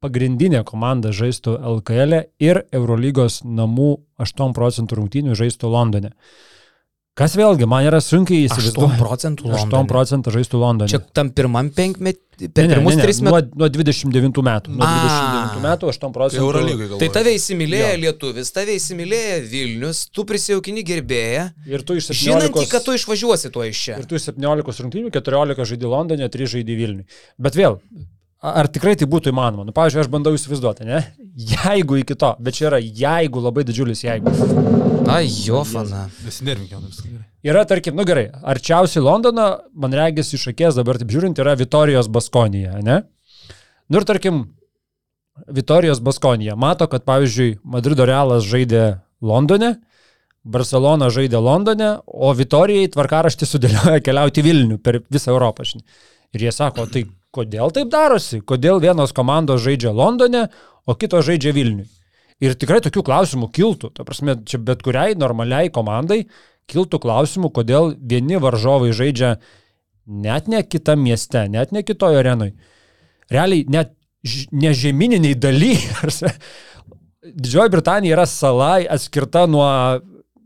pagrindinė 0.04 0.64
komanda 0.68 1.12
žaistų 1.16 1.58
LKL 1.78 2.14
e 2.20 2.22
ir 2.40 2.64
Eurolygos 2.76 3.42
namų 3.44 3.92
8 4.24 4.54
procentų 4.56 5.02
rungtynių 5.02 5.36
žaistų 5.40 5.72
Londone. 5.74 6.14
Kas 7.20 7.34
vėlgi, 7.36 7.66
man 7.68 7.84
yra 7.84 7.98
sunkiai 8.00 8.46
8 8.48 8.48
įsivaizduoti. 8.48 8.96
procentų 9.02 9.50
8 9.50 9.58
Londone. 9.68 9.88
procentų 9.92 10.32
žaistų 10.38 10.60
Londone. 10.62 10.88
Čia 10.88 11.00
tam 11.12 11.32
pirmam 11.36 11.68
penkmetį, 11.76 12.48
per 12.56 12.70
Ne, 12.70 12.76
pirmus 12.78 12.96
ne, 12.96 13.02
ne, 13.02 13.04
tris 13.04 13.18
metus. 13.20 13.50
Nuo, 13.52 13.60
nuo 13.60 13.68
29 13.76 14.40
metų. 14.48 14.72
Nuo 14.72 14.86
A. 14.88 14.92
29 15.04 15.66
metų 15.66 15.90
8 15.92 16.00
Tai 16.00 16.12
procentų. 16.16 16.46
Eurolygai. 16.46 17.00
Tai 17.02 17.10
tave 17.18 17.34
įsimylėjo 17.36 17.90
Jo. 17.92 17.98
lietuvis, 18.06 18.52
tave 18.56 18.78
įsimylėjo 18.80 19.42
Vilnius, 19.52 20.06
tu 20.16 20.24
prisijaukini 20.24 20.86
gerbėją, 20.88 21.44
Ir 21.68 21.84
tu 21.84 21.98
iš 22.00 22.08
17. 22.14 22.24
žinantį, 22.24 22.70
kad 22.72 22.88
tu 22.88 22.96
išvažiuosi 22.96 23.52
tuo 23.52 23.68
iš 23.68 23.84
čia. 23.84 23.98
Ir 24.00 24.06
tu 24.08 24.16
iš 24.16 24.30
17 24.32 24.80
rungtynių 24.86 25.12
14 25.12 25.68
žaidži 25.74 25.92
Londone, 25.92 26.30
3 26.32 26.48
žaidži 26.56 26.80
Vilniui. 26.80 27.06
Bet 27.38 27.60
vėl, 27.60 27.82
ar 28.39 28.69
tikrai 28.71 28.95
tai 28.99 29.08
būtų 29.10 29.34
įmanoma? 29.34 29.65
Nu, 29.67 29.73
pavyzdžiui, 29.75 30.04
aš 30.04 30.12
bandau 30.12 30.34
įsivaizduoti, 30.38 30.88
ne? 30.88 31.02
Jeigu 31.39 31.99
iki 32.02 32.15
to, 32.19 32.34
bet 32.39 32.58
čia 32.58 32.69
yra 32.69 32.80
jeigu 32.80 33.43
labai 33.43 33.65
didžiulis 33.67 34.04
jeigu. 34.06 34.32
Na, 35.08 35.19
Jofana. 35.23 36.06
Nesinervink, 36.25 36.71
jau 36.71 36.82
viskas 36.84 37.08
gerai. 37.08 37.25
Yra, 37.49 37.63
tarkim, 37.67 37.95
nu 37.95 38.04
gerai, 38.08 38.28
arčiausiai 38.54 39.04
Londono, 39.04 39.49
man 39.80 39.95
regis 39.95 40.34
iš 40.36 40.49
akės 40.52 40.80
dabar 40.80 40.99
taip 40.99 41.12
žiūrint, 41.13 41.39
yra 41.39 41.56
Vitorijos 41.60 42.10
Baskonija, 42.12 42.80
ne? 42.84 43.02
Nu 43.89 44.02
ir 44.02 44.08
tarkim, 44.08 44.41
Vitorijos 45.47 46.02
Baskonija 46.04 46.58
mato, 46.60 46.88
kad 46.91 47.06
pavyzdžiui 47.08 47.60
Madrido 47.63 48.08
Realas 48.08 48.47
žaidė 48.47 48.99
Londone, 49.23 49.78
Barcelona 50.43 51.10
žaidė 51.13 51.39
Londone, 51.43 51.93
o 52.06 52.32
Vitorijai 52.36 52.89
tvarkaraštį 52.91 53.47
sudėlioja 53.47 54.04
keliauti 54.04 54.43
į 54.43 54.47
Vilnių 54.49 54.80
per 54.84 55.02
visą 55.12 55.34
Europą. 55.34 55.67
žinai. 55.67 55.84
Ir 56.36 56.45
jie 56.45 56.54
sako, 56.54 56.86
tai 56.91 57.06
kodėl 57.36 57.72
taip 57.76 57.92
darosi? 57.94 58.42
Kodėl 58.42 58.82
vienos 58.84 59.13
komandos 59.15 59.62
žaidžia 59.65 59.94
Londone, 59.96 60.48
o 60.86 60.96
kitos 60.98 61.28
žaidžia 61.28 61.54
Vilniui? 61.56 61.88
Ir 62.39 62.56
tikrai 62.56 62.80
tokių 62.84 63.04
klausimų 63.04 63.50
kiltų. 63.52 63.92
Ta 63.98 64.06
prasme, 64.08 64.38
čia 64.48 64.62
bet 64.63 64.84
kuriai 64.86 65.18
normaliai 65.20 65.72
komandai 65.76 66.24
kiltų 66.70 67.02
klausimų, 67.04 67.52
kodėl 67.52 67.94
vieni 68.00 68.39
varžovai 68.39 68.94
žaidžia 68.96 69.36
net 70.10 70.48
ne 70.48 70.63
kitam 70.63 71.04
mieste, 71.04 71.44
net 71.52 71.74
ne 71.76 71.84
kitoje 71.84 72.22
arenoje. 72.22 72.56
Realiai 73.30 73.65
net 73.70 73.92
ž- 74.24 74.48
ne 74.52 74.72
žemyniniai 74.74 75.36
daly. 75.36 75.76
Didžioji 77.44 77.74
Britanija 77.76 78.15
yra 78.15 78.26
sala 78.30 78.78
atskirta 78.89 79.44
nuo 79.50 79.68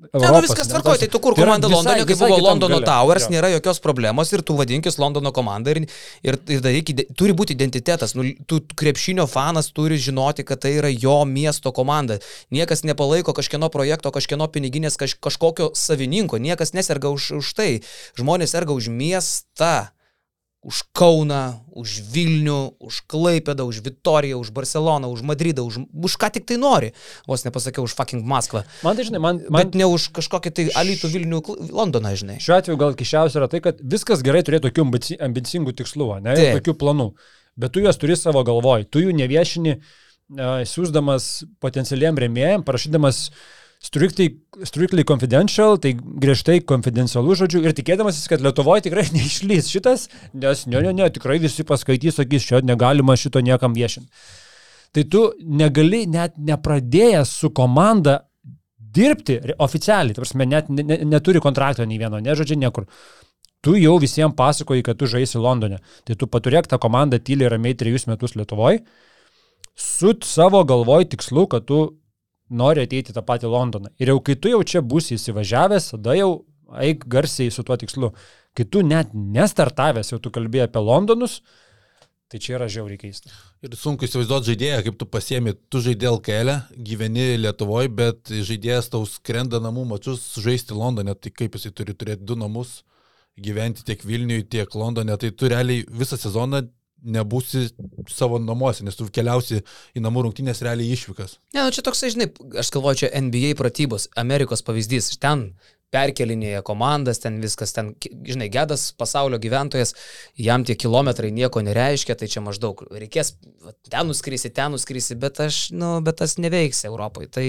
Ne, 0.04 0.10
Europos. 0.20 0.36
nu 0.36 0.42
viskas 0.44 0.68
ne? 0.68 0.72
tvarkoja, 0.74 1.00
tai 1.00 1.08
tu 1.08 1.20
kur 1.24 1.34
Tai 1.34 1.44
komanda 1.46 1.68
visai- 1.68 1.78
Londone, 1.78 2.06
kai 2.06 2.16
buvo 2.20 2.38
Londono 2.44 2.80
gale. 2.80 2.86
Towers, 2.86 3.24
Jo. 3.24 3.30
nėra 3.32 3.50
jokios 3.56 3.80
problemos 3.80 4.34
ir 4.36 4.42
tu 4.44 4.54
vadinkis 4.60 4.98
Londono 5.00 5.32
komanda 5.32 5.72
ir, 5.72 5.80
ir, 6.28 6.38
ir 6.52 6.60
daryk, 6.60 6.92
turi 7.16 7.32
būti 7.32 7.56
identitetas. 7.56 8.12
Nu, 8.14 8.26
tu 8.46 8.60
krepšinio 8.76 9.28
fanas 9.32 9.72
turi 9.72 9.96
žinoti, 9.98 10.44
kad 10.44 10.60
tai 10.60 10.74
yra 10.76 10.92
jo 10.92 11.24
miesto 11.26 11.72
komanda. 11.72 12.20
Niekas 12.52 12.84
nepalaiko 12.84 13.32
kažkieno 13.34 13.70
projekto, 13.72 14.12
kažkieno 14.12 14.52
piniginės, 14.52 15.00
kaž, 15.00 15.16
kažkokio 15.24 15.72
savininko, 15.74 16.36
niekas 16.38 16.74
neserga 16.76 17.08
už, 17.08 17.40
už 17.40 17.54
tai. 17.56 17.82
Žmonės 18.20 18.52
serga 18.52 18.76
už 18.76 18.92
miestą. 18.92 19.93
Už 20.64 20.84
Kauną, 20.96 21.60
už 21.76 21.98
Vilnių, 22.14 22.80
už 22.80 23.02
Klaipėdą, 23.12 23.66
už 23.68 23.82
Vitoriją, 23.84 24.40
už 24.40 24.54
Barceloną, 24.56 25.10
už 25.12 25.24
Madridą, 25.28 25.66
už, 25.68 25.82
už 25.92 26.16
ką 26.16 26.30
tik 26.32 26.48
tai 26.48 26.56
nori. 26.62 26.94
Vos 27.28 27.44
nepasakiau, 27.44 27.84
už 27.84 27.96
fucking 27.98 28.24
Maskvą. 28.24 28.64
Man 28.84 28.96
tai, 28.96 29.04
žinai, 29.10 29.20
man, 29.20 29.42
Man... 29.44 29.60
Bet 29.60 29.76
ne 29.76 29.90
už 29.92 30.08
kažkokį 30.16 30.54
tai 30.56 30.66
Alitų 30.72 31.12
Vilnių, 31.12 31.42
Londoną, 31.76 32.14
žinai. 32.16 32.38
Šiuo 32.44 32.56
atveju 32.62 32.80
gal 32.80 32.96
kišiausia 32.96 33.42
yra 33.42 33.50
tai, 33.52 33.60
kad 33.66 33.84
viskas 33.84 34.24
gerai 34.24 34.46
turėti 34.48 34.70
tokių 34.70 34.88
ambici- 34.88 35.20
ambicingų 35.20 35.76
tikslų, 35.84 36.10
ne, 36.24 36.38
Taip. 36.40 36.46
ir 36.48 36.62
tokių 36.62 36.78
planų. 36.80 37.10
Bet 37.60 37.76
tu 37.76 37.84
juos 37.84 38.00
turi 38.00 38.16
savo 38.18 38.42
galvoj, 38.48 38.88
tu 38.88 39.04
jų 39.04 39.12
neviešini, 39.20 39.76
uh, 39.76 40.64
siūsdamas 40.68 41.44
potencialiem 41.62 42.18
remėjim, 42.18 42.64
parašydamas 42.66 43.28
strictly, 43.84 44.30
strictly 44.64 45.04
confidential, 45.04 45.78
tai 45.82 45.94
griežtai 45.96 46.62
konfidencialų 46.68 47.36
žodžių 47.44 47.64
ir 47.68 47.76
tikėdamasis, 47.76 48.30
kad 48.32 48.44
Lietuvoje 48.44 48.86
tikrai 48.88 49.06
neišlys 49.16 49.72
šitas, 49.74 50.08
nes 50.32 50.66
ne, 50.70 50.82
ne, 50.88 50.94
ne, 50.96 51.10
tikrai 51.14 51.40
visi 51.44 51.66
paskaitys, 51.68 52.18
sakys, 52.22 52.48
šio 52.48 52.64
negalima 52.64 53.18
šito 53.20 53.44
niekam 53.44 53.76
viešinti. 53.76 54.08
Tai 54.94 55.04
tu 55.10 55.24
negali 55.42 56.04
net 56.08 56.38
nepradėjęs 56.38 57.32
su 57.42 57.50
komanda 57.56 58.22
dirbti 58.94 59.40
oficialiai, 59.58 60.14
ta 60.14 60.22
prasme, 60.22 60.48
net 60.48 60.70
ne, 60.70 60.86
ne, 60.86 61.00
neturi 61.16 61.42
kontrakto 61.42 61.86
nei 61.90 61.98
vieno, 62.00 62.22
nežodžiai 62.22 62.62
niekur. 62.62 62.86
Tu 63.64 63.78
jau 63.80 63.96
visiems 64.00 64.36
pasakoji, 64.38 64.84
kad 64.86 65.00
tu 65.00 65.08
žaisi 65.08 65.40
Londone. 65.40 65.80
Tai 66.04 66.18
tu 66.20 66.28
paturėk 66.28 66.68
tą 66.70 66.78
komandą 66.84 67.18
tyliai 67.18 67.50
ramiai 67.56 67.78
trejus 67.80 68.06
metus 68.12 68.36
Lietuvoje, 68.36 68.84
su 69.74 70.14
savo 70.28 70.62
galvoj 70.68 71.08
tikslu, 71.10 71.48
kad 71.50 71.66
tu 71.66 71.80
nori 72.54 72.86
ateiti 72.86 73.16
tą 73.16 73.24
patį 73.26 73.52
Londoną. 73.52 73.92
Ir 74.02 74.14
jau 74.14 74.20
kai 74.24 74.38
tu 74.40 74.52
jau 74.52 74.62
čia 74.64 74.84
būsi 74.86 75.18
įsivažiavęs, 75.18 75.92
tada 75.96 76.16
jau 76.18 76.32
eik 76.82 77.06
garsiai 77.10 77.52
su 77.52 77.66
tuo 77.66 77.78
tikslu. 77.78 78.14
kai 78.54 78.66
tu 78.70 78.84
net 78.86 79.14
nestartavęs, 79.14 80.12
jau 80.12 80.20
tu 80.22 80.30
kalbėjai 80.30 80.68
apie 80.68 80.82
Londonus, 80.86 81.40
tai 82.30 82.38
čia 82.38 82.54
yra 82.60 82.68
žiauriai 82.70 83.00
keista. 83.02 83.32
Ir 83.66 83.74
sunku 83.78 84.06
įsivaizduoti 84.06 84.52
žaidėją, 84.52 84.84
kaip 84.86 85.00
tu 85.02 85.08
pasiemi, 85.10 85.56
tu 85.74 85.82
žaidė 85.82 86.12
LKL, 86.12 86.52
gyveni 86.90 87.26
Lietuvoje, 87.42 87.90
bet 87.90 88.30
žaidėjas 88.30 88.92
tau 88.94 89.08
skrenda 89.10 89.58
namų 89.64 89.88
mačius 89.96 90.28
žaisti 90.38 90.78
Londone, 90.78 91.16
tai 91.18 91.34
kaip 91.34 91.58
jisai 91.58 91.74
turi 91.74 91.98
turėti 91.98 92.28
du 92.30 92.38
namus, 92.38 92.84
gyventi 93.42 93.86
tiek 93.88 94.06
Vilniuje, 94.06 94.46
tiek 94.54 94.78
Londone, 94.78 95.18
tai 95.18 95.34
tu 95.34 95.50
realiai 95.50 95.86
visą 95.90 96.20
sezoną 96.22 96.68
nebūsi 97.04 97.68
savo 98.12 98.40
namuose, 98.42 98.86
nes 98.88 98.98
tu 98.98 99.08
keliausi 99.12 99.62
į 99.96 100.04
namų 100.04 100.28
rungtynės 100.28 100.64
realiai 100.66 100.96
išvykas. 100.96 101.38
Ne, 101.56 101.66
nu 101.66 101.76
čia 101.76 101.84
toksai, 101.86 102.14
žinai, 102.16 102.30
aš 102.60 102.72
galvoju, 102.74 103.04
čia 103.04 103.14
NBA 103.28 103.54
pratybos, 103.60 104.10
Amerikos 104.20 104.66
pavyzdys. 104.66 105.12
Ten 105.22 105.52
perkelinėje 105.94 106.64
komandas, 106.66 107.22
ten 107.22 107.38
viskas, 107.44 107.74
ten, 107.76 107.92
žinai, 108.02 108.50
gedas 108.54 108.88
pasaulio 108.98 109.38
gyventojas, 109.42 109.94
jam 110.40 110.66
tie 110.66 110.76
kilometrai 110.80 111.30
nieko 111.36 111.62
nereiškia, 111.66 112.18
tai 112.18 112.30
čia 112.32 112.42
maždaug 112.46 112.82
reikės, 112.90 113.36
ten 113.92 114.10
nuskrysi, 114.10 114.50
ten 114.54 114.74
nuskrysi, 114.74 115.18
bet 115.20 115.44
aš, 115.46 115.68
nu, 115.76 115.96
bet 116.06 116.18
tas 116.24 116.40
neveiks 116.42 116.84
Europai. 116.90 117.30
Tai, 117.30 117.48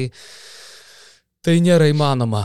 tai 1.45 1.59
nėra 1.65 1.89
įmanoma. 1.93 2.45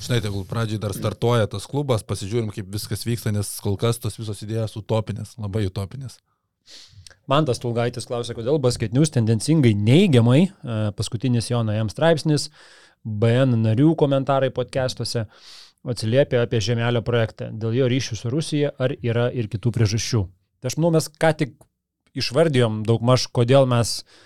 Žinai, 0.00 0.22
tegul 0.24 0.46
pradžiai 0.48 0.80
dar 0.80 0.94
startuoja 0.96 1.50
tas 1.50 1.66
klubas, 1.68 2.06
pasižiūrim, 2.08 2.48
kaip 2.54 2.70
viskas 2.72 3.04
vyksta, 3.04 3.34
nes 3.36 3.50
kol 3.60 3.76
kas 3.80 4.00
tos 4.00 4.16
visos 4.16 4.38
idėjos 4.46 4.78
utopinės, 4.80 5.34
labai 5.36 5.66
utopinės. 5.68 6.16
Mantas 7.30 7.60
Tulgaitis 7.62 8.08
klausė, 8.08 8.34
kodėl 8.34 8.58
Basket 8.62 8.94
News 8.96 9.12
tendencingai 9.14 9.72
neigiamai, 9.78 10.40
e, 10.48 10.78
paskutinis 10.98 11.50
Jono 11.50 11.76
jam 11.76 11.90
straipsnis, 11.92 12.48
BN 13.04 13.60
narių 13.62 13.94
komentarai 13.98 14.50
podcastuose 14.54 15.26
atsiliepia 15.88 16.42
apie 16.44 16.60
Žemelio 16.60 17.04
projektą, 17.06 17.52
dėl 17.52 17.78
jo 17.78 17.90
ryšių 17.90 18.18
su 18.18 18.32
Rusija 18.32 18.72
ar 18.78 18.96
yra 18.98 19.28
ir 19.32 19.48
kitų 19.52 19.72
priežasčių. 19.76 20.24
Tai 20.60 20.72
aš 20.72 20.76
manau, 20.80 20.96
mes 20.98 21.06
ką 21.08 21.30
tik 21.44 21.54
išvardijom 22.18 22.82
daugmaž, 22.88 23.28
kodėl 23.32 23.68
mes 23.70 24.00
uh, 24.00 24.18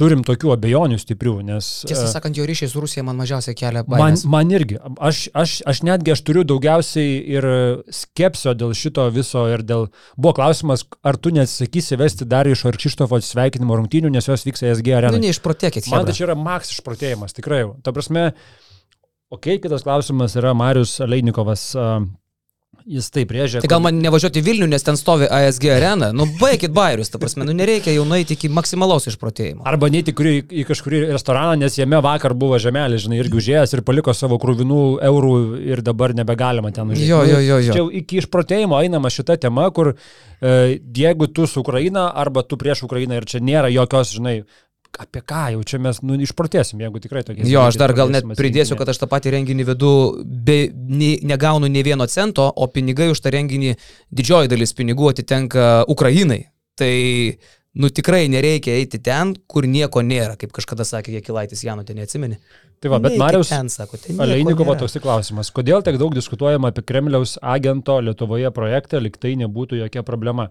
turim 0.00 0.22
tokių 0.26 0.52
abejonių 0.54 0.98
stiprių, 1.00 1.34
nes... 1.48 1.68
Tiesą 1.88 2.04
e, 2.04 2.10
sakant, 2.12 2.36
jo 2.36 2.44
ryšiai 2.48 2.68
su 2.70 2.82
Rusija 2.82 3.04
man 3.06 3.16
mažiausiai 3.20 3.56
kelia 3.56 3.82
baimę. 3.86 4.02
Man, 4.02 4.18
man 4.32 4.52
irgi. 4.52 4.78
Aš, 5.00 5.22
aš, 5.36 5.54
aš 5.72 5.80
netgi 5.88 6.12
aš 6.14 6.22
turiu 6.26 6.44
daugiausiai 6.48 7.16
ir 7.36 7.48
skepsio 7.94 8.52
dėl 8.58 8.74
šito 8.76 9.06
viso 9.14 9.46
ir 9.52 9.64
dėl... 9.66 9.88
Buvo 10.18 10.34
klausimas, 10.36 10.84
ar 11.06 11.18
tu 11.20 11.32
nesakysi 11.34 11.98
vesti 12.00 12.28
dar 12.28 12.48
iš 12.50 12.66
Arkšištofo 12.68 13.20
atsveikinimo 13.22 13.80
rungtynių, 13.80 14.12
nes 14.12 14.28
jos 14.28 14.46
vyks 14.48 14.66
ESG 14.68 14.92
arenoje. 14.98 15.22
Nu, 15.22 15.30
neišprotėkit. 15.30 15.88
Man 15.92 16.06
tai 16.08 16.16
čia 16.18 16.28
yra 16.28 16.36
maks 16.38 16.76
išprotėjimas, 16.76 17.36
tikrai. 17.36 17.64
Ta 17.86 17.96
prasme, 17.96 18.28
okei, 19.32 19.56
okay, 19.56 19.64
kitas 19.64 19.86
klausimas 19.86 20.36
yra 20.36 20.52
Marius 20.56 20.98
Leinikovas. 21.04 21.70
Uh, 21.76 22.04
Jis 22.86 23.08
taip 23.10 23.32
rėžia. 23.34 23.58
Tai 23.64 23.68
gal 23.70 23.80
man 23.82 23.96
nevažiuoti 23.98 24.38
Vilnių, 24.46 24.68
nes 24.70 24.84
ten 24.86 24.94
stovi 24.94 25.26
ASG 25.26 25.64
arena. 25.74 26.12
Nu, 26.14 26.28
baigit 26.38 26.70
bairius, 26.74 27.08
ta 27.10 27.18
prasme, 27.18 27.42
nu 27.48 27.50
nereikia 27.56 27.90
jau 27.90 28.04
nueiti 28.06 28.36
iki 28.36 28.46
maksimalaus 28.46 29.08
išprotėjimo. 29.10 29.64
Arba 29.66 29.88
neiti 29.90 30.14
į, 30.14 30.34
į 30.62 30.64
kažkurį 30.68 31.00
restoraną, 31.08 31.56
nes 31.64 31.74
jame 31.80 31.98
vakar 32.06 32.36
buvo 32.38 32.60
žemelis, 32.62 33.02
žinai, 33.02 33.18
irgi 33.24 33.40
užėjęs 33.40 33.74
ir 33.74 33.82
paliko 33.88 34.14
savo 34.14 34.38
krūvinų 34.38 34.84
eurų 35.08 35.32
ir 35.66 35.82
dabar 35.82 36.14
nebegalima 36.14 36.70
ten 36.76 36.94
užėjti. 36.94 37.08
Jo, 37.10 37.24
jo, 37.26 37.40
jo. 37.42 37.58
jo. 37.66 37.74
Čia 37.74 37.88
iki 38.04 38.20
išprotėjimo 38.22 38.78
einama 38.78 39.10
šita 39.10 39.34
tema, 39.48 39.66
kur 39.74 39.96
e, 39.96 40.78
jeigu 40.78 41.26
tu 41.26 41.50
su 41.50 41.66
Ukraina 41.66 42.06
arba 42.14 42.46
tu 42.46 42.54
prieš 42.60 42.84
Ukrainą 42.86 43.18
ir 43.18 43.26
čia 43.26 43.42
nėra 43.42 43.72
jokios, 43.74 44.14
žinai, 44.14 44.36
apie 45.02 45.22
ką 45.24 45.42
jau 45.54 45.64
čia 45.66 45.80
mes 45.82 46.00
nu, 46.04 46.16
išprotėsim, 46.24 46.80
jeigu 46.84 47.02
tikrai 47.02 47.22
tokie. 47.26 47.44
Jo, 47.50 47.66
aš 47.68 47.78
dar 47.80 47.94
gal 47.96 48.12
net 48.12 48.26
pridėsiu, 48.38 48.78
kad 48.78 48.90
aš 48.92 49.02
tą 49.02 49.08
patį 49.10 49.36
renginį 49.36 49.68
vedu, 49.72 49.92
be, 50.24 50.58
ne, 50.72 51.16
negaunu 51.26 51.70
nei 51.72 51.84
vieno 51.86 52.06
cento, 52.10 52.46
o 52.46 52.68
pinigai 52.72 53.10
už 53.12 53.22
tą 53.24 53.34
renginį, 53.34 53.76
didžioji 54.14 54.52
dalis 54.52 54.74
pinigų 54.76 55.12
atitenka 55.12 55.84
Ukrainai. 55.92 56.46
Tai, 56.76 56.92
nu 57.76 57.90
tikrai 57.92 58.24
nereikia 58.32 58.76
eiti 58.80 59.00
ten, 59.04 59.34
kur 59.48 59.68
nieko 59.68 60.02
nėra, 60.04 60.36
kaip 60.40 60.52
kažkada 60.56 60.84
sakė 60.88 61.18
Jekilaitis 61.18 61.64
Janutė, 61.64 61.96
neatsimeni. 61.96 62.40
Tai 62.80 62.92
va, 62.92 63.00
bet 63.04 63.16
Marius 63.20 63.52
Aleinikovo 63.52 64.76
toks 64.80 64.98
klausimas, 65.00 65.52
kodėl 65.54 65.84
tiek 65.84 65.96
daug 66.00 66.12
diskutuojama 66.16 66.72
apie 66.72 66.84
Kremliaus 66.84 67.36
agento 67.40 67.98
Lietuvoje 68.04 68.52
projektą, 68.56 69.00
liktai 69.00 69.32
nebūtų 69.40 69.80
jokia 69.80 70.04
problema. 70.04 70.50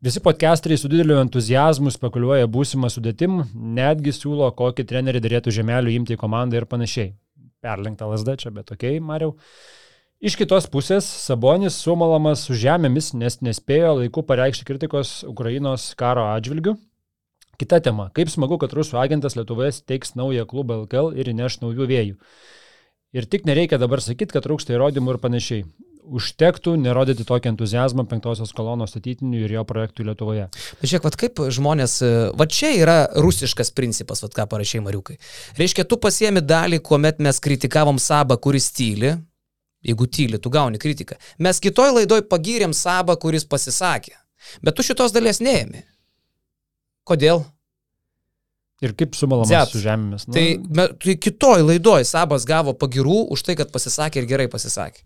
Visi 0.00 0.20
podcasteriai 0.24 0.80
su 0.80 0.88
dideliu 0.88 1.18
entuzijazmu 1.20 1.90
spekuliuoja 1.92 2.46
būsimą 2.48 2.88
sudėtim, 2.88 3.34
netgi 3.52 4.14
siūlo, 4.16 4.46
kokį 4.56 4.86
trenerį 4.88 5.20
dėrėtų 5.20 5.52
žemelių 5.52 5.92
imti 5.92 6.14
į 6.16 6.20
komandą 6.22 6.56
ir 6.56 6.64
panašiai. 6.70 7.10
Perlenkta 7.60 8.08
lasda 8.08 8.32
čia, 8.40 8.48
bet 8.48 8.70
tokiai, 8.70 8.96
Mariau. 9.04 9.34
Iš 10.24 10.38
kitos 10.40 10.70
pusės, 10.72 11.04
Sabonis 11.04 11.76
sumalamas 11.84 12.46
su 12.46 12.56
žemėmis, 12.56 13.10
nes 13.12 13.36
nespėjo 13.44 13.98
laiku 13.98 14.24
pareikšti 14.24 14.64
kritikos 14.70 15.12
Ukrainos 15.28 15.90
karo 16.00 16.24
atžvilgių. 16.30 16.78
Kita 17.60 17.82
tema. 17.84 18.08
Kaip 18.16 18.32
smagu, 18.32 18.56
kad 18.56 18.72
rusų 18.72 18.96
agentas 19.04 19.36
Lietuvoje 19.36 19.74
steigs 19.82 20.16
naują 20.16 20.48
klubą 20.48 20.80
LKL 20.86 21.12
ir 21.12 21.28
įneš 21.34 21.60
naujų 21.60 21.92
vėjų. 21.92 22.16
Ir 23.20 23.28
tik 23.28 23.44
nereikia 23.44 23.76
dabar 23.76 24.00
sakyti, 24.00 24.32
kad 24.32 24.48
trūksta 24.48 24.72
įrodymų 24.78 25.18
ir 25.18 25.22
panašiai 25.28 25.68
užtektų 26.00 26.74
nerodyti 26.80 27.24
tokį 27.28 27.52
entuzijazmą 27.52 28.06
penktosios 28.10 28.52
kolonos 28.56 28.92
statytinių 28.94 29.42
ir 29.44 29.54
jo 29.58 29.64
projektų 29.68 30.06
Lietuvoje. 30.08 30.46
Bet 30.80 30.90
žiūrėk, 30.90 31.06
vat 31.06 31.18
kaip 31.20 31.42
žmonės, 31.56 31.96
va 32.38 32.46
čia 32.50 32.72
yra 32.78 32.96
rusiškas 33.20 33.72
principas, 33.76 34.22
va 34.24 34.30
ką 34.34 34.46
parašiai 34.50 34.82
Mariukai. 34.84 35.18
Reiškia, 35.60 35.86
tu 35.88 36.00
pasiemi 36.00 36.42
dalį, 36.44 36.80
kuomet 36.86 37.20
mes 37.22 37.40
kritikavom 37.42 38.00
Sabą, 38.02 38.40
kuris 38.40 38.70
tyli. 38.76 39.14
Jeigu 39.86 40.08
tyli, 40.12 40.36
tu 40.36 40.52
gauni 40.52 40.80
kritiką. 40.80 41.16
Mes 41.40 41.60
kitoj 41.62 41.94
laidoj 42.00 42.26
pagyrėm 42.28 42.74
Sabą, 42.76 43.16
kuris 43.20 43.46
pasisakė. 43.48 44.12
Bet 44.64 44.76
tu 44.76 44.84
šitos 44.84 45.14
dalies 45.14 45.40
neėmi. 45.40 45.86
Kodėl? 47.08 47.44
Ir 48.80 48.94
kaip 48.96 49.16
sumalamas 49.16 49.72
su 49.72 49.80
žemėmis. 49.80 50.26
Nu... 50.28 50.36
Tai, 50.36 50.86
tai 51.00 51.16
kitoj 51.20 51.64
laidoj 51.68 52.06
Sabas 52.08 52.46
gavo 52.48 52.72
pagirų 52.76 53.26
už 53.34 53.44
tai, 53.44 53.56
kad 53.60 53.72
pasisakė 53.72 54.22
ir 54.22 54.28
gerai 54.28 54.48
pasisakė. 54.52 55.04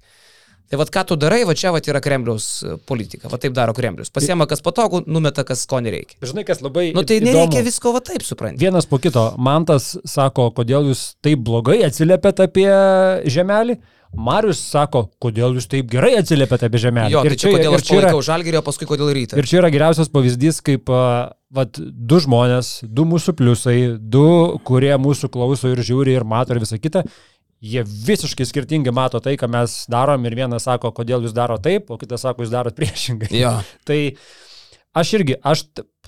Tai 0.72 0.78
vad 0.80 0.90
ką 0.90 1.02
tu 1.10 1.16
darai, 1.20 1.42
va 1.44 1.52
čia 1.52 1.70
va 1.74 1.80
yra 1.84 2.00
Kremliaus 2.00 2.46
e, 2.64 2.76
politika, 2.88 3.28
va 3.28 3.38
taip 3.40 3.52
daro 3.56 3.74
Kremlius. 3.76 4.10
Pasiema 4.14 4.46
kas 4.48 4.64
patogu, 4.64 5.02
numeta 5.06 5.44
kas 5.44 5.66
ko 5.68 5.80
nereikia. 5.84 6.16
Žinai, 6.24 6.46
kas 6.48 6.62
labai... 6.64 6.88
Nu 6.96 7.04
tai 7.04 7.20
įdomu. 7.20 7.34
nereikia 7.34 7.64
visko 7.66 7.92
va 7.92 8.00
taip 8.04 8.24
supranti. 8.24 8.62
Vienas 8.64 8.88
po 8.88 8.98
kito. 9.02 9.26
Mantas 9.36 9.92
sako, 10.08 10.48
kodėl 10.56 10.88
jūs 10.88 11.10
taip 11.24 11.44
blogai 11.44 11.82
atsiliepėt 11.84 12.46
apie 12.46 12.70
žemelį. 13.28 13.76
Marius 14.14 14.60
sako, 14.70 15.08
kodėl 15.22 15.56
jūs 15.58 15.66
taip 15.70 15.88
gerai 15.90 16.14
atsiliepėte 16.20 16.68
apie 16.70 16.80
žemelį. 16.80 17.12
Jo, 17.12 17.24
ir 17.26 17.34
tai 17.34 17.38
čia, 17.38 17.48
čia 17.48 17.54
kodėl 17.58 17.76
aš 17.76 17.86
palaikau 17.88 18.20
žalgirį, 18.24 18.60
o 18.60 18.64
paskui 18.64 18.88
kodėl 18.88 19.10
rytą. 19.16 19.38
Ir 19.40 19.48
čia 19.50 19.58
yra 19.60 19.70
geriausias 19.74 20.10
pavyzdys, 20.14 20.60
kaip 20.64 20.90
vat, 20.90 21.78
du 21.78 22.20
žmonės, 22.22 22.76
du 22.86 23.06
mūsų 23.10 23.34
pliusai, 23.38 23.78
du, 23.98 24.26
kurie 24.66 24.94
mūsų 25.02 25.30
klauso 25.34 25.72
ir 25.74 25.82
žiūri 25.82 26.14
ir 26.14 26.26
mato 26.30 26.54
ir 26.54 26.62
visą 26.62 26.78
kitą 26.78 27.02
jie 27.64 27.84
visiškai 27.86 28.46
skirtingai 28.48 28.92
mato 28.94 29.20
tai, 29.24 29.36
ką 29.40 29.48
mes 29.50 29.76
darom 29.92 30.26
ir 30.28 30.36
vienas 30.36 30.66
sako, 30.68 30.92
kodėl 30.96 31.24
jūs 31.24 31.34
daro 31.36 31.56
taip, 31.62 31.90
o 31.90 31.98
kitas 32.00 32.24
sako, 32.26 32.44
jūs 32.44 32.52
darot 32.52 32.76
priešingai. 32.76 33.32
Jo. 33.38 33.56
tai 33.88 34.16
aš 34.96 35.14
irgi, 35.18 35.38
aš, 35.40 35.64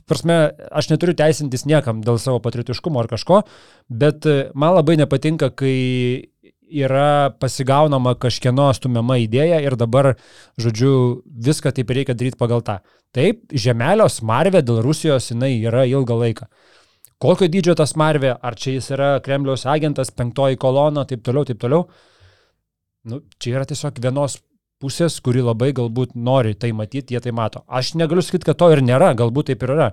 prasme, 0.08 0.38
aš 0.70 0.90
neturiu 0.92 1.16
teisintis 1.18 1.66
niekam 1.68 2.02
dėl 2.04 2.20
savo 2.22 2.42
patriotiškumo 2.44 3.00
ar 3.00 3.10
kažko, 3.10 3.42
bet 3.88 4.28
e, 4.28 4.38
man 4.54 4.76
labai 4.76 4.98
nepatinka, 5.00 5.50
kai 5.56 5.76
yra 6.66 7.30
pasigaunama 7.40 8.16
kažkieno 8.18 8.68
stumiama 8.74 9.20
idėja 9.22 9.62
ir 9.62 9.78
dabar, 9.78 10.16
žodžiu, 10.60 11.22
viską 11.24 11.72
taip 11.72 11.92
reikia 11.94 12.16
daryti 12.18 12.38
pagal 12.40 12.64
tą. 12.66 12.80
Taip, 13.14 13.46
žemelio 13.54 14.08
smarvė 14.12 14.60
dėl 14.66 14.82
Rusijos 14.84 15.30
jinai 15.30 15.54
yra 15.62 15.86
ilgą 15.88 16.18
laiką 16.20 16.50
kokio 17.22 17.48
dydžio 17.50 17.76
tas 17.78 17.94
Marvė, 17.98 18.34
ar 18.42 18.56
čia 18.58 18.76
jis 18.76 18.90
yra 18.96 19.14
Kremliaus 19.24 19.66
agentas, 19.70 20.12
penktoji 20.14 20.58
kolona, 20.60 21.06
taip 21.08 21.24
toliau, 21.26 21.46
taip 21.48 21.60
toliau. 21.62 21.86
Nu, 23.06 23.22
čia 23.40 23.56
yra 23.56 23.66
tiesiog 23.68 24.00
vienos 24.02 24.40
pusės, 24.82 25.18
kuri 25.24 25.44
labai 25.44 25.70
galbūt 25.76 26.16
nori 26.18 26.54
tai 26.58 26.72
matyti, 26.76 27.14
jie 27.14 27.22
tai 27.24 27.32
mato. 27.36 27.62
Aš 27.66 27.94
negaliu 27.96 28.24
sakyti, 28.24 28.48
kad 28.50 28.58
to 28.60 28.70
ir 28.74 28.82
nėra, 28.84 29.14
galbūt 29.16 29.52
taip 29.52 29.64
ir 29.64 29.74
yra. 29.76 29.90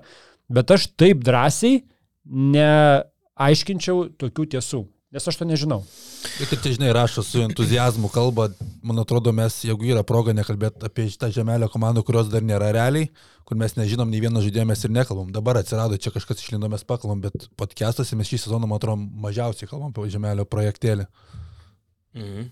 Bet 0.52 0.72
aš 0.74 0.90
taip 1.00 1.22
drąsiai 1.24 1.80
neaiškinčiau 2.24 4.08
tokių 4.20 4.48
tiesų. 4.56 4.82
Nes 5.14 5.28
aš 5.30 5.36
to 5.38 5.46
nežinau. 5.46 5.76
Ir 6.42 6.48
kaip 6.50 6.58
čia, 6.64 6.72
žinai, 6.74 6.88
rašo 6.96 7.22
su 7.22 7.38
entuzijazmu 7.44 8.08
kalba, 8.10 8.48
man 8.82 8.98
atrodo, 8.98 9.30
mes, 9.36 9.60
jeigu 9.62 9.86
yra 9.86 10.02
proga 10.02 10.34
nekalbėti 10.34 10.88
apie 10.88 11.06
šitą 11.12 11.28
žemelio 11.36 11.68
komandą, 11.70 12.02
kurios 12.02 12.26
dar 12.32 12.42
nėra 12.42 12.72
realiai, 12.74 13.06
kur 13.46 13.60
mes 13.60 13.76
nežinom 13.78 14.10
nei 14.10 14.18
vieno 14.24 14.42
žaidėjo, 14.42 14.66
mes 14.72 14.82
ir 14.82 14.90
nekalbam. 14.96 15.30
Dabar 15.36 15.60
atsirado 15.60 16.00
čia 16.02 16.10
kažkas 16.10 16.42
išlindo, 16.42 16.66
mes 16.72 16.82
pakalbam, 16.82 17.22
bet 17.22 17.46
podcastuose 17.60 18.18
mes 18.18 18.32
šį 18.32 18.42
sezoną, 18.48 18.66
man 18.66 18.82
atrodo, 18.82 19.06
mažiausiai 19.22 19.70
kalbam 19.70 19.94
apie 19.94 20.10
žemelio 20.16 20.48
projektėlį. 20.50 21.06
Mhm. 22.18 22.50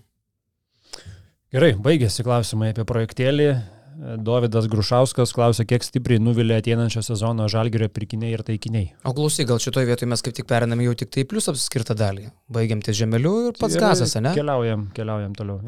Gerai, 1.53 1.73
baigėsi 1.75 2.23
klausimai 2.23 2.71
apie 2.71 2.87
projektėlį. 2.87 3.49
Dovydas 3.97 4.67
Grušauskas 4.71 5.33
klausė, 5.35 5.65
kiek 5.69 5.85
stipriai 5.85 6.21
nuvilė 6.23 6.57
ateinančią 6.61 7.03
sezoną 7.05 7.49
žalgerio 7.51 7.89
pirkiniai 7.93 8.33
ir 8.35 8.45
taikiniai. 8.47 8.93
O 9.07 9.13
klausyk, 9.15 9.49
gal 9.51 9.61
šitoje 9.63 9.89
vietoje 9.89 10.09
mes 10.09 10.25
kaip 10.25 10.37
tik 10.39 10.49
periname 10.49 10.87
jau 10.87 10.95
tik 11.03 11.13
tai 11.13 11.27
plus 11.29 11.49
apskirtą 11.51 11.97
dalį. 11.99 12.29
Baigiam 12.53 12.81
ties 12.83 12.97
žemeliu 12.99 13.35
ir 13.49 13.59
pats 13.59 13.77
ir 13.77 13.85
gazas, 13.85 14.17
ne? 14.21 14.33
Keliaujam, 14.37 14.89
keliaujam 14.97 15.37
toliau. 15.37 15.61